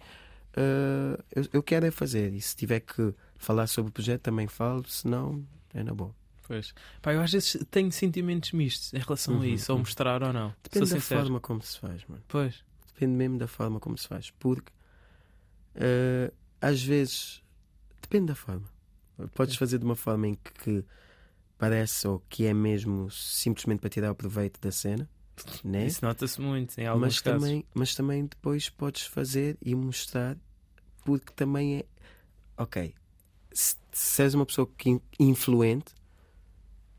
[0.57, 4.47] Ah, eu, eu quero é fazer, e se tiver que falar sobre o projeto, também
[4.47, 6.15] falo, se não, é na boa.
[6.47, 6.73] Pois.
[7.01, 9.83] Pá, eu às vezes tenho sentimentos mistos em relação a Uhum, isso, ou uhum.
[9.83, 10.55] mostrar ou não.
[10.63, 12.23] Depende da forma como se faz, mano.
[12.27, 12.63] Pois.
[12.93, 14.31] Depende mesmo da forma como se faz.
[14.31, 14.71] Porque
[15.75, 16.31] eh,
[16.61, 17.43] às vezes
[18.01, 18.67] depende da forma.
[19.35, 20.85] Podes fazer de uma forma em que, que
[21.57, 25.09] parece ou que é mesmo simplesmente para tirar o proveito da cena,
[25.63, 25.85] né?
[25.85, 27.41] Isso nota-se muito em alguns mas, casos.
[27.41, 30.37] também, mas também depois podes fazer e mostrar,
[31.07, 31.85] porque também é
[32.61, 32.93] ok.
[33.53, 35.93] Se, se és uma pessoa que in- influente,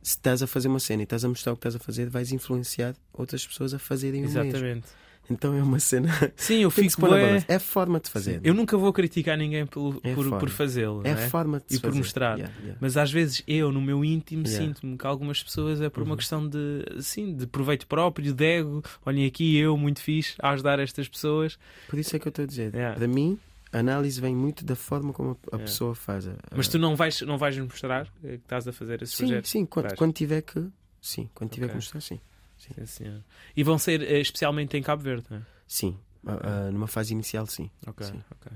[0.02, 2.09] se estás a fazer uma cena e estás a mostrar o que estás a fazer,
[2.09, 4.40] vais influenciar outras pessoas a fazerem o mesmo.
[4.42, 4.86] Exatamente.
[5.30, 6.09] Então é uma cena.
[6.36, 7.04] Sim, eu fico.
[7.46, 8.40] É a forma de fazer.
[8.42, 11.02] Eu nunca vou criticar ninguém pelo, É por, por fazê-lo.
[11.06, 11.28] É é?
[11.28, 11.98] forma de E por fazer.
[11.98, 12.38] mostrar.
[12.38, 12.78] Yeah, yeah.
[12.80, 14.66] Mas às vezes eu, no meu íntimo, Yeah.
[14.68, 16.16] sinto-me que algumas pessoas é por uma Uhum.
[16.16, 18.82] questão de, assim, de proveito próprio, de ego.
[19.04, 21.59] Olhem aqui, eu, muito fixe, a ajudar estas pessoas.
[21.90, 22.72] Por isso é que eu estou a dizer.
[22.72, 23.38] Para mim,
[23.72, 25.64] a análise vem muito da forma como a, Yeah.
[25.64, 26.26] pessoa faz.
[26.28, 29.26] a- Mas tu não vais, não vais mostrar eh, que estás a fazer esses Sim,
[29.26, 29.50] projetos?
[29.50, 29.66] sim.
[29.66, 30.66] Quando, quando tiver que.
[31.00, 31.72] Sim, quando tiver Ok.
[31.72, 32.20] que mostrar, sim.
[32.56, 33.22] Sim, senhor.
[33.56, 35.42] E vão ser eh, especialmente em Cabo Verde, não é?
[35.66, 35.96] Sim.
[36.26, 37.70] Ah, ah, numa fase inicial, sim.
[37.86, 38.22] Ok, Sim.
[38.32, 38.52] ok.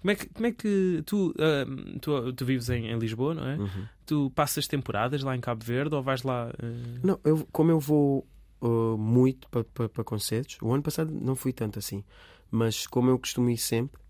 [0.00, 3.46] Como é que, como é que tu, ah, tu, tu vives em, em Lisboa, não
[3.46, 3.56] é?
[3.56, 3.86] Uhum.
[4.06, 6.50] Tu passas temporadas lá em Cabo Verde ou vais lá.
[6.58, 8.26] eh, Não, eu, como eu vou
[8.98, 12.04] muito para concertos, o ano passado não fui tanto assim,
[12.50, 14.00] mas como eu costumo ir sempre,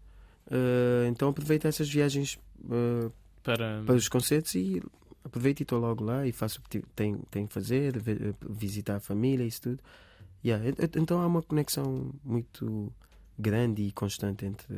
[0.51, 2.39] ah, então aproveito essas viagens
[2.71, 3.11] ah,
[3.43, 3.83] para.
[3.87, 4.83] para os concertos e
[5.25, 8.97] aproveito e estou logo lá e faço o que tenho, tenho que fazer, ve- visitar
[8.97, 9.81] a família, isso tudo.
[10.45, 10.65] Yeah,
[10.97, 12.91] então há uma conexão muito
[13.39, 14.75] grande e constante entre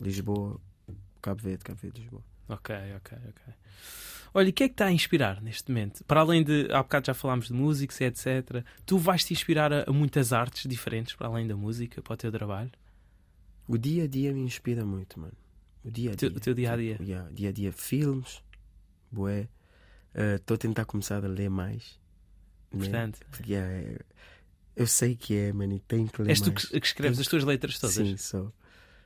[0.00, 0.58] Lisboa,
[1.20, 2.22] Cabo Verde, Cabo Verde, Lisboa.
[2.48, 3.54] Ok, ok, ok.
[4.32, 6.02] Olha, o que é que está a inspirar neste momento?
[6.04, 6.68] Para além de.
[6.72, 8.64] Há bocado já falámos de músicos, etc.
[8.86, 12.32] Tu vais-te inspirar a, a muitas artes diferentes, para além da música, para o teu
[12.32, 12.70] trabalho?
[13.68, 15.34] O dia a dia me inspira muito, mano.
[15.84, 16.28] O dia a dia.
[16.28, 16.92] o teu dia a dia.
[16.94, 18.42] Tipo, yeah, dia a dia, filmes,
[19.12, 19.48] bué.
[20.36, 21.98] Estou a tentar começar a ler mais.
[22.72, 22.78] né?
[22.80, 23.98] Portanto, Porque, yeah, é-
[24.74, 26.64] eu sei que é, mano, e tenho que ler és tu mais.
[26.64, 27.94] que, escreves as tuas letras todas?
[27.94, 28.52] Sim, sou.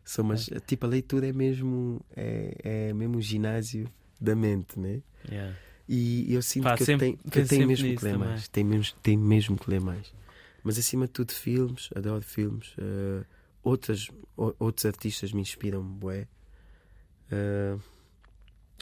[0.04, 3.90] sou mas, tipo, a leitura é mesmo, é, é mesmo um ginásio
[4.20, 5.02] da mente, né?
[5.28, 5.56] Yeah.
[5.88, 8.28] E eu sinto Pá, que sempre- eu tenho, que eu tenho mesmo que ler também.
[8.28, 8.48] mais.
[8.48, 10.14] Tenho mesmo, tenho mesmo que ler mais.
[10.62, 12.72] Mas acima de tudo, filmes, adoro filmes.
[12.78, 13.24] eh,
[13.62, 16.26] outras, outros artistas me inspiram, bué.
[17.30, 17.80] Uh,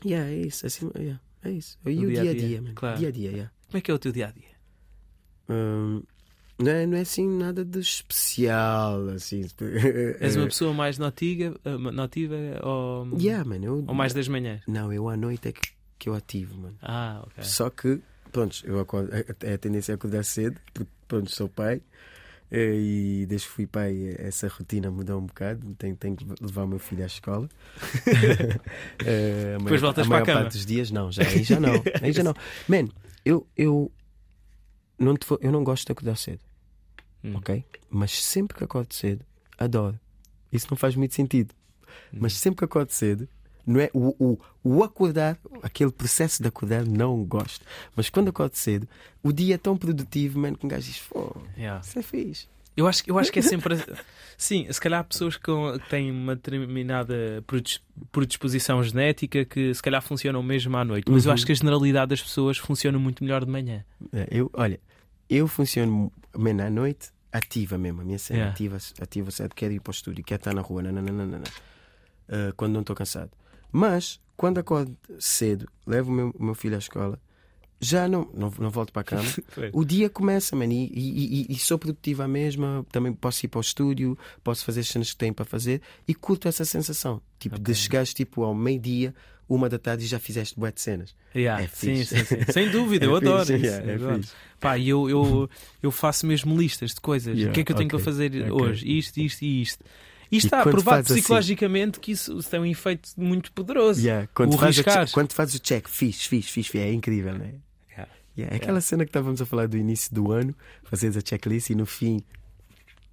[0.04, 0.66] yeah, é isso.
[0.66, 1.78] Acima, yeah, é isso.
[1.86, 2.74] E O dia a dia mano.
[2.74, 2.98] claro.
[2.98, 3.52] Dia a dia, yeah.
[3.66, 4.50] Como é que é o teu dia a dia?
[5.48, 6.02] Hum,
[6.58, 9.46] não, é, não é assim nada de especial, assim.
[10.20, 13.64] És uma pessoa mais notiga, eh, notiva ou, Yeah, mano.
[13.64, 14.62] Eu, ou mais das manhãs?
[14.66, 16.76] Não, eu à noite é que, que eu ativo, mano.
[16.82, 17.44] Ah, ok.
[17.44, 18.00] Só que,
[18.32, 21.80] pronto, eu acordo, é a tendência a acordar cedo, porque, pronto, sou pai.
[22.50, 25.74] Eh, E desde que fui pai, essa rotina mudou um bocado.
[25.76, 27.48] Tenho, tenho que levar o meu filho à escola.
[29.00, 30.40] A Depois voltas para a cama.
[30.42, 31.72] parte dos dias, não, já, aí já não.
[32.02, 32.34] Aí já não.
[32.68, 32.88] Man,
[33.24, 33.90] eu, eu,
[34.98, 36.40] não te eu não gosto de acordar cedo,
[37.22, 37.36] Hum.
[37.36, 37.64] ok?
[37.90, 39.24] Mas sempre que acordo cedo,
[39.58, 39.98] adoro.
[40.52, 41.54] Isso não faz muito sentido.
[42.12, 42.18] Hum.
[42.20, 43.28] Mas sempre que acordo cedo,
[43.66, 47.64] não é o, o, o acordar, aquele processo de acordar, não gosto.
[47.94, 48.88] Mas quando acordo cedo,
[49.22, 51.80] o dia é tão produtivo, mano, que um gajo diz: Pô, Yeah.
[51.80, 52.48] isso é fixe.
[52.76, 53.76] Eu acho, eu acho que é sempre.
[54.38, 55.50] Sim, se calhar há pessoas que
[55.90, 57.44] têm uma determinada
[58.10, 61.30] predisposição genética que se calhar funcionam mesmo à noite, mas uhum.
[61.30, 63.84] eu acho que a generalidade das pessoas funciona muito melhor de manhã.
[64.12, 64.80] É, eu, olha,
[65.28, 68.00] eu funciono menos à noite, ativa mesmo.
[68.00, 68.54] A minha cena yeah.
[68.54, 71.02] ativa, ativa quero ir para o estúdio, quero estar na rua, não.
[71.02, 73.30] Uh, quando não estou cansado.
[73.72, 77.20] Mas, quando acordo cedo, levo o meu, o meu filho à escola,
[77.80, 79.28] já não, não, não volto para a cama.
[79.72, 82.84] o dia começa, mano, e, e, e, e, sou produtiva mesma.
[82.92, 86.14] Também posso ir para o estúdio, posso fazer as cenas que tenho para fazer e
[86.14, 87.22] curto essa sensação.
[87.38, 87.72] Tipo, okay.
[87.72, 89.14] de chegares tipo, ao meio-dia,
[89.48, 91.14] uma da tarde e já fizeste bué de cenas.
[91.34, 93.64] Yeah, é sim, sim, sim, Sem dúvida, é eu adoro fixe, isso.
[93.66, 94.20] Yeah, é adoro.
[94.60, 95.50] Pá, eu, eu,
[95.82, 97.34] eu faço mesmo listas de coisas.
[97.34, 98.50] Yeah, o que é que eu tenho okay, para fazer okay.
[98.50, 98.98] hoje?
[98.98, 99.84] Isto, isto e isto.
[100.30, 102.00] E está provado assim- psicologicamente assim...
[102.00, 104.00] que isso, tem um efeito muito poderoso.
[104.00, 104.28] Yeah.
[104.32, 107.44] Quando, o faz o quando fazes o check, fiz, fiz, fiz, fiz, é incrível, não
[107.44, 107.54] é?
[107.90, 108.12] Yeah.
[108.38, 108.56] Yeah.
[108.56, 108.80] Aquela yeah.
[108.80, 110.54] cena que estávamos a falar do início do ano,
[110.84, 112.22] fazes a checklist e no fim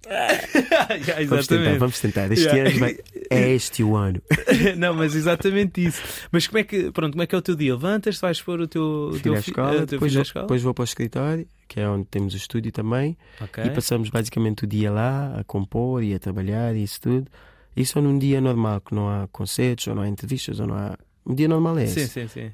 [0.06, 2.32] yeah, vamos tentar, vamos tentar.
[2.32, 2.70] Este yeah.
[2.70, 2.98] ano vai...
[3.30, 4.20] é este o ano.
[4.76, 6.02] Não, mas exatamente isso.
[6.30, 7.74] Mas como é que, pronto, como é que é o teu dia?
[7.74, 10.44] Levantas, vais pôr o teu, filho, teu à escola, depois, vou, escola?
[10.44, 13.64] depois vou para o escritório, que é onde temos o estúdio também, okay.
[13.64, 17.28] e passamos basicamente o dia lá a compor e a trabalhar e isso tudo.
[17.76, 20.74] Isso é num dia normal, que não há concertos, ou não há entrevistas, ou não
[20.74, 20.96] há.
[21.24, 22.06] Um dia normal é esse.
[22.06, 22.52] Sim, sim, sim.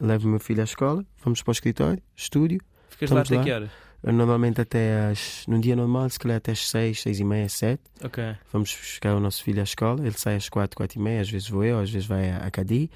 [0.00, 2.60] Levo o meu filho à escola, vamos para o escritório, estúdio.
[2.90, 3.70] Ficas lá até que horas?
[4.02, 5.44] Normalmente até às.
[5.46, 7.80] Num dia normal, se calhar até às 6, 6 e meia, 7.
[8.04, 8.24] Ok.
[8.52, 10.00] Vamos buscar o nosso filho à escola.
[10.00, 11.20] Ele sai às 4, 4 e meia.
[11.20, 12.90] Às vezes vou eu, às vezes vai a Cadi.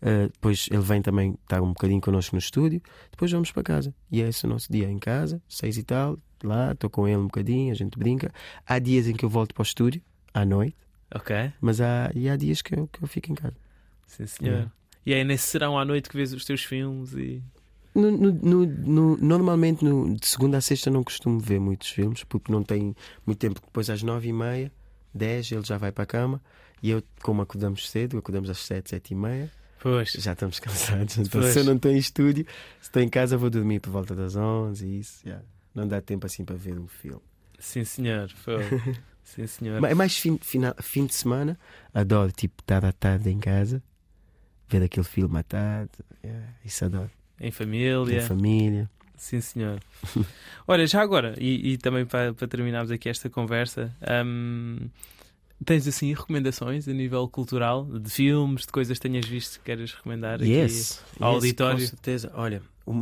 [0.00, 2.80] Uh, depois ele vem também estar um bocadinho connosco no estúdio.
[3.10, 3.94] Depois vamos para casa.
[4.10, 6.18] E é esse o nosso dia em casa, 6 e tal.
[6.42, 8.32] Lá, estou com ele um bocadinho, a gente brinca.
[8.66, 10.00] Há dias em que eu volto para o estúdio,
[10.32, 10.76] à noite.
[11.14, 11.52] Ok.
[11.60, 13.56] Mas há, e há dias que eu, que eu fico em casa.
[14.06, 14.52] Sim, senhor.
[14.52, 14.72] Yeah.
[15.06, 17.42] E é nesse serão à noite que vês os teus filmes e.
[17.94, 22.62] No, no, no, normalmente de segunda a sexta não costumo ver muitos filmes porque não
[22.62, 22.94] tem
[23.26, 23.60] muito tempo.
[23.64, 24.70] Depois às nove e meia,
[25.12, 26.40] dez, ele já vai para a cama
[26.82, 29.50] e eu, como acordamos cedo, acordamos às sete, sete e meia.
[29.80, 30.12] Pois.
[30.12, 31.18] Já estamos cansados.
[31.18, 32.46] Então, se eu não estou em estúdio,
[32.80, 35.20] se estou em casa, vou dormir por volta das onze e isso.
[35.24, 35.44] Yeah.
[35.74, 37.22] Não dá tempo assim para ver um filme.
[37.58, 38.30] Sim, senhor.
[39.22, 39.84] Sim, senhor.
[39.84, 41.58] É mais fim, final, fim de semana.
[41.92, 43.82] Adoro, tipo, estar à tarde em casa,
[44.68, 45.92] ver aquele filme à tarde.
[46.24, 47.10] Yeah, isso adoro.
[47.40, 48.18] Em família.
[48.18, 48.90] Em família.
[49.16, 49.80] Sim, senhor.
[50.66, 53.92] Olha, já agora, e, e também para, para, terminarmos aqui esta conversa,
[54.24, 54.78] um,
[55.64, 59.92] tens assim recomendações a nível cultural, de filmes, de coisas que tenhas visto que queres
[59.92, 61.80] recomendar yes, aqui ao yes, auditório?
[61.80, 62.32] Com certeza.
[62.34, 62.92] Olha, o,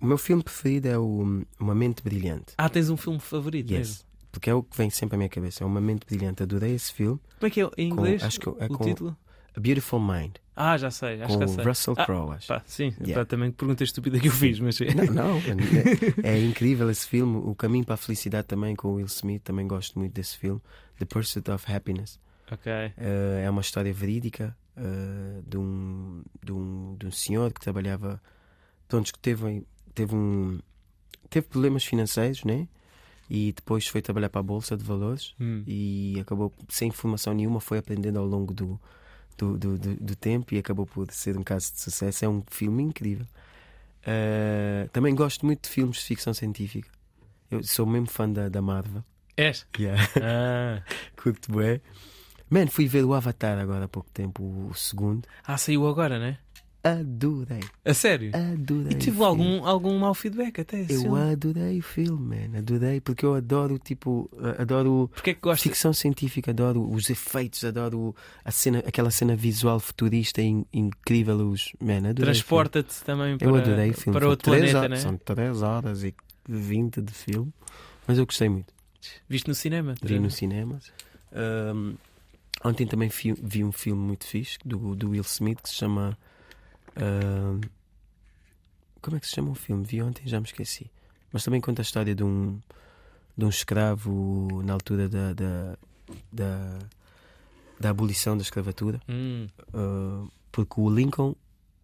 [0.00, 2.54] o, meu filme preferido é o Uma Mente Brilhante.
[2.56, 3.78] Ah, tens um filme favorito yes.
[3.78, 4.04] mesmo?
[4.30, 5.62] Porque é o que vem sempre à minha cabeça.
[5.62, 6.42] É Uma Mente Brilhante.
[6.42, 7.20] Adorei esse filme.
[7.38, 8.20] Como é que é em inglês?
[8.20, 9.16] Com, acho que é o com título?
[9.56, 10.36] A Beautiful Mind.
[10.56, 11.64] Ah, já sei, acho com que sei.
[11.64, 12.48] Russell Crowe, ah, acho.
[12.48, 13.24] Pá, sim, yeah.
[13.24, 14.78] também pergunta estúpida que eu fiz, mas.
[14.80, 15.38] Não, não
[16.22, 17.38] é, é, incrível esse filme.
[17.38, 20.60] O Caminho para a Felicidade também com o Will Smith, também gosto muito desse filme.
[20.98, 22.20] The Pursuit of Happiness.
[22.50, 22.72] Ok.
[22.72, 28.22] Uh, é uma história verídica uh, de, um, de, um, de um senhor que trabalhava.
[28.86, 30.60] Pronto, que teve, teve, um,
[31.28, 32.68] teve problemas financeiros, né?
[33.28, 35.64] E depois foi trabalhar para a Bolsa de Valores hum.
[35.66, 38.78] e acabou sem informação nenhuma, foi aprendendo ao longo do
[39.36, 42.24] do, do, do, do, tempo e acabou por ser um caso de sucesso.
[42.24, 43.26] É um filme incrível.
[44.02, 46.88] Uh, também gosto muito de filmes de ficção científica.
[47.50, 49.04] Eu sou mesmo fã da, da Marvel.
[49.36, 49.66] És?
[49.78, 50.02] Yeah.
[50.22, 50.82] Ah.
[51.16, 51.80] Curto bem.
[52.48, 55.26] Man, fui ver o Avatar agora há pouco tempo, o segundo.
[55.44, 56.38] Ah, saiu agora, né?
[56.84, 57.60] Adorei.
[57.84, 58.30] A sério?
[58.34, 58.92] Adorei.
[58.92, 60.84] E tive algum, algum mau feedback até?
[60.88, 62.58] Eu adorei o filme, man.
[62.58, 65.62] Adorei, porque eu adoro, tipo, adoro porque é que gosta?
[65.62, 68.14] ficção científica, adoro os efeitos, adoro
[68.44, 71.48] a cena, aquela cena visual futurista in, incrível.
[71.48, 74.18] Os, man, Transporta-te também para, eu adorei o filme.
[74.18, 74.96] para outro planeta, horas, né?
[74.98, 76.14] São 3 horas e
[76.46, 77.52] 20 de filme,
[78.06, 78.72] mas eu gostei muito.
[79.28, 79.94] Viste no cinema?
[80.02, 80.78] Vi no cinema.
[81.32, 81.94] Um,
[82.62, 86.16] ontem também vi, vi, um filme muito fixe do, do Will Smith que se chama
[86.96, 87.60] Uh,
[89.00, 89.84] como é que se chama o filme?
[89.84, 90.90] Vi ontem, já me esqueci.
[91.32, 92.58] Mas também conta a história de um,
[93.36, 95.78] de um escravo na altura da, da,
[96.32, 96.78] da,
[97.78, 99.00] da abolição da escravatura.
[99.08, 99.46] Hum.
[99.74, 101.34] Uh, porque o Lincoln,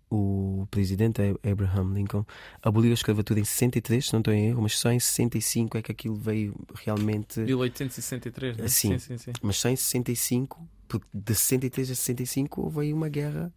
[0.08, 2.24] o presidente Abraham Lincoln,
[2.62, 5.82] aboliu a escravatura em 63, se não estou em erro, mas só em 65 é
[5.82, 7.40] que aquilo veio realmente.
[7.40, 8.68] 1863, né?
[8.68, 9.32] sim, sim, sim, sim.
[9.42, 13.52] Mas só em 65, porque de 63 a 65 houve aí uma guerra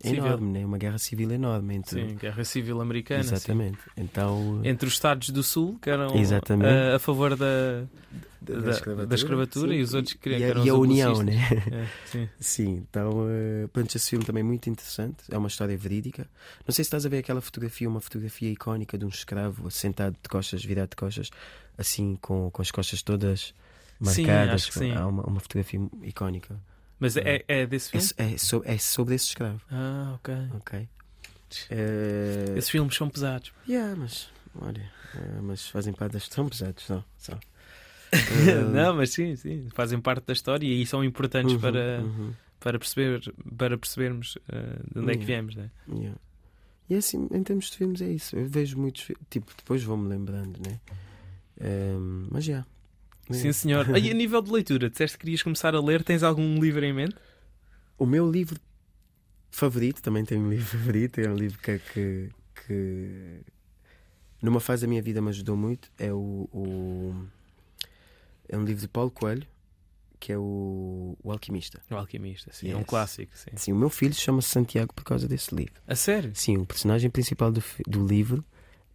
[0.00, 0.24] Civil.
[0.26, 0.64] enorme, né?
[0.64, 3.24] uma guerra civil enorme entre, Sim, Guerra Civil Americana.
[3.24, 3.34] sim.
[3.34, 3.78] exatamente.
[3.96, 6.70] Então, Entre os Estados do Sul, que eram Exatamente.
[6.70, 7.84] a, a favor da,
[8.40, 9.78] da, da escravatura, sim.
[9.78, 11.34] e os outros que queriam e que eram e a união, né?
[11.72, 12.28] É, sim.
[12.38, 15.24] Sim, então, uh, pronto, esse filme também é muito interessante.
[15.30, 16.28] É uma história verídica.
[16.66, 20.16] Não sei se estás a ver aquela fotografia, uma fotografia icónica de um escravo sentado
[20.22, 21.30] de costas, virado de costas,
[21.76, 23.52] assim, com, com as costas todas
[24.02, 24.54] Sim, marcadas.
[24.54, 24.92] acho que sim.
[24.92, 26.56] Há uma, uma fotografia icónica.
[27.00, 28.06] Mas é, é desse É, filme?
[28.06, 30.34] so- é, so- é sobre esse escravo, Ah, ok.
[30.54, 30.88] ok?
[31.70, 33.52] Eh, Esses filmes são pesados.
[33.68, 34.28] yeah, mas,
[34.60, 36.24] olha, eh, mas fazem parte das.
[36.26, 37.38] São pesados, são.
[38.12, 39.68] Eh, Não, mas sim, sim.
[39.74, 42.34] Fazem parte da história e são importantes uhum, para, uhum.
[42.58, 43.20] para, perceber,
[43.56, 45.26] para percebermos eh, de onde é que Yeah.
[45.26, 45.70] viemos, né?
[45.88, 46.18] Yeah.
[46.90, 48.34] E assim, em termos de filmes, é isso.
[48.36, 50.80] Eu vejo muitos tipo, depois vou-me lembrando, né?
[51.60, 52.64] Ehm, mas já.
[53.30, 53.86] Sim, senhor.
[53.98, 56.92] E a nível de leitura, disseste que querias começar a ler, tens algum livro em
[56.92, 57.16] mente?
[57.98, 58.60] O meu livro
[59.50, 62.30] favorito, também tenho um livro favorito, é um livro que, que,
[62.66, 63.40] que
[64.42, 65.90] numa fase da minha vida me ajudou muito.
[65.98, 67.26] É o, o-
[68.48, 69.46] é um livro de Paulo Coelho,
[70.20, 71.80] que é o, o Alquimista.
[71.90, 72.70] O Alquimista, sim.
[72.70, 72.88] É um Yes.
[72.88, 73.50] clássico, sim.
[73.56, 75.74] Sim, o meu filho chama-se Santiago por causa desse livro.
[75.86, 76.30] A sério?
[76.34, 78.44] Sim, o personagem principal do, do livro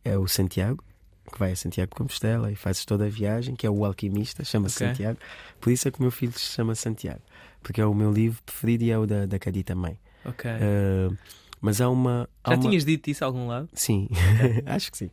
[0.04, 0.84] é o Santiago,
[1.32, 4.44] que vai a Santiago de Compostela e faz toda a viagem, que é o alquimista,
[4.44, 4.88] chama-se Ok.
[4.88, 5.20] Santiago.
[5.60, 7.22] Por isso é que o meu filho se chama Santiago,
[7.62, 9.98] porque é o meu livro preferido e é o da, da Cadi também.
[10.26, 10.50] Ok.
[10.52, 11.18] Uh,
[11.62, 12.30] mas há uma.
[12.44, 13.70] há Já uma- tinhas dito isso a algum lado?
[13.74, 14.10] Sim,
[14.66, 15.10] acho que sim.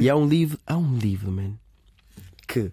[0.00, 1.54] E há um livro, há um livro, man,
[2.46, 2.70] que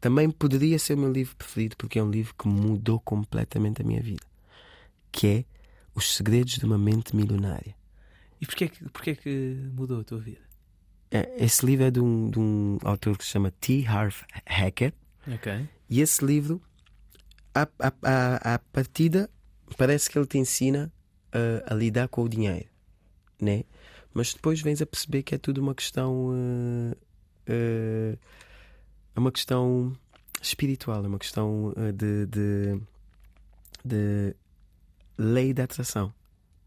[0.00, 3.84] também poderia ser o meu livro preferido, porque é um livro que mudou completamente a
[3.84, 4.22] minha vida,
[5.10, 5.44] que é
[5.94, 7.74] Os Segredos de uma Mente Milionária.
[8.40, 10.40] E porquê, que- porquê que mudou a tua vida?
[11.10, 13.84] É, Esse livro é de um, de um autor que se chama T.
[13.86, 14.14] Harv
[14.46, 14.96] Hackett.
[15.32, 15.68] Ok.
[15.88, 16.60] E esse livro,
[17.54, 17.68] à,
[18.02, 19.30] à, à, partida,
[19.76, 20.92] parece que ele te ensina
[21.32, 22.66] a, a lidar com o dinheiro,
[23.40, 23.64] né?
[24.12, 26.32] Mas depois vens a perceber que é tudo uma questão.
[27.46, 28.16] eh,
[29.14, 29.96] é uma questão
[30.40, 32.80] espiritual, é uma questão eh, de, de,
[33.84, 34.34] de
[35.18, 36.12] lei da atração.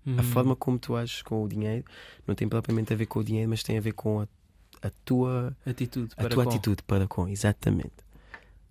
[0.06, 0.24] A Hum.
[0.24, 1.86] forma como tu ages com o dinheiro
[2.26, 4.28] não tem propriamente a ver com o dinheiro, mas tem a ver com a,
[4.82, 6.50] a tua Atitude a para tua com.
[6.50, 7.94] atitude para com, exatamente.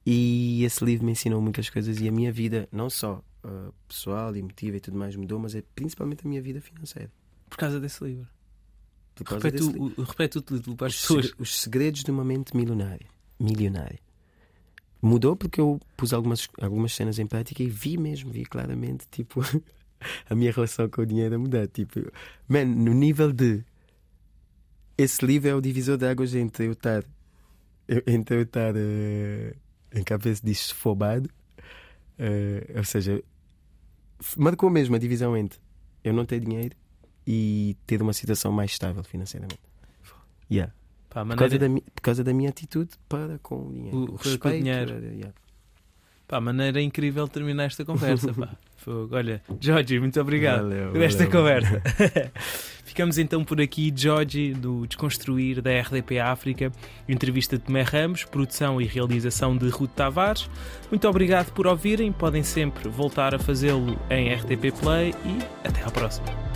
[0.06, 4.34] E esse livro me ensinou muitas coisas e a minha vida, não só uh, pessoal,
[4.34, 7.10] emotiva e tudo mais, mudou, mas é principalmente a minha vida financeira.
[7.48, 8.26] Por causa desse livro.
[9.14, 11.32] Por causa Repete desse o, o- repete o título para as pessoas.
[11.38, 13.06] os segredos de uma mente milionária.
[13.38, 13.98] milionária.
[15.00, 19.40] Mudou porque eu pus algumas, algumas cenas em prática e vi mesmo, vi claramente, tipo,
[20.28, 21.66] a minha relação com o dinheiro a mudar.
[21.68, 22.00] Tipo,
[22.48, 23.62] man, no nível de.
[24.96, 27.04] Esse livro é o divisor de águas entre eu estar.
[27.86, 29.54] eu- Entre eu estar eh,
[29.94, 31.30] em cabeça disto fobado.
[32.18, 33.22] eh, ou seja,
[34.36, 35.58] marcou mesmo a divisão entre
[36.02, 36.74] eu não ter dinheiro
[37.26, 39.60] e ter uma situação mais estável financeiramente.
[40.50, 40.72] Yeah.
[41.08, 43.96] Pá, a Por, causa maneira, da, por causa da minha atitude para com o dinheiro.
[43.98, 44.56] O- O, para respeito.
[44.64, 44.92] dinheiro.
[44.94, 45.34] eh, yeah.
[46.26, 48.32] pá, maneira incrível terminar esta conversa.
[48.34, 48.56] pá.
[48.88, 49.14] Fogo.
[49.14, 51.38] Olha, Jorge, muito obrigado Valeu, por esta valeu.
[51.38, 51.82] conversa.
[52.84, 56.72] Ficamos então por aqui, Jorge, do Desconstruir da RDP África,
[57.06, 60.48] entrevista de Tomé Ramos, produção e realização de Ruth Tavares.
[60.90, 65.90] Muito obrigado por ouvirem, podem sempre voltar a fazê-lo em RTP Play e até à
[65.90, 66.47] próxima.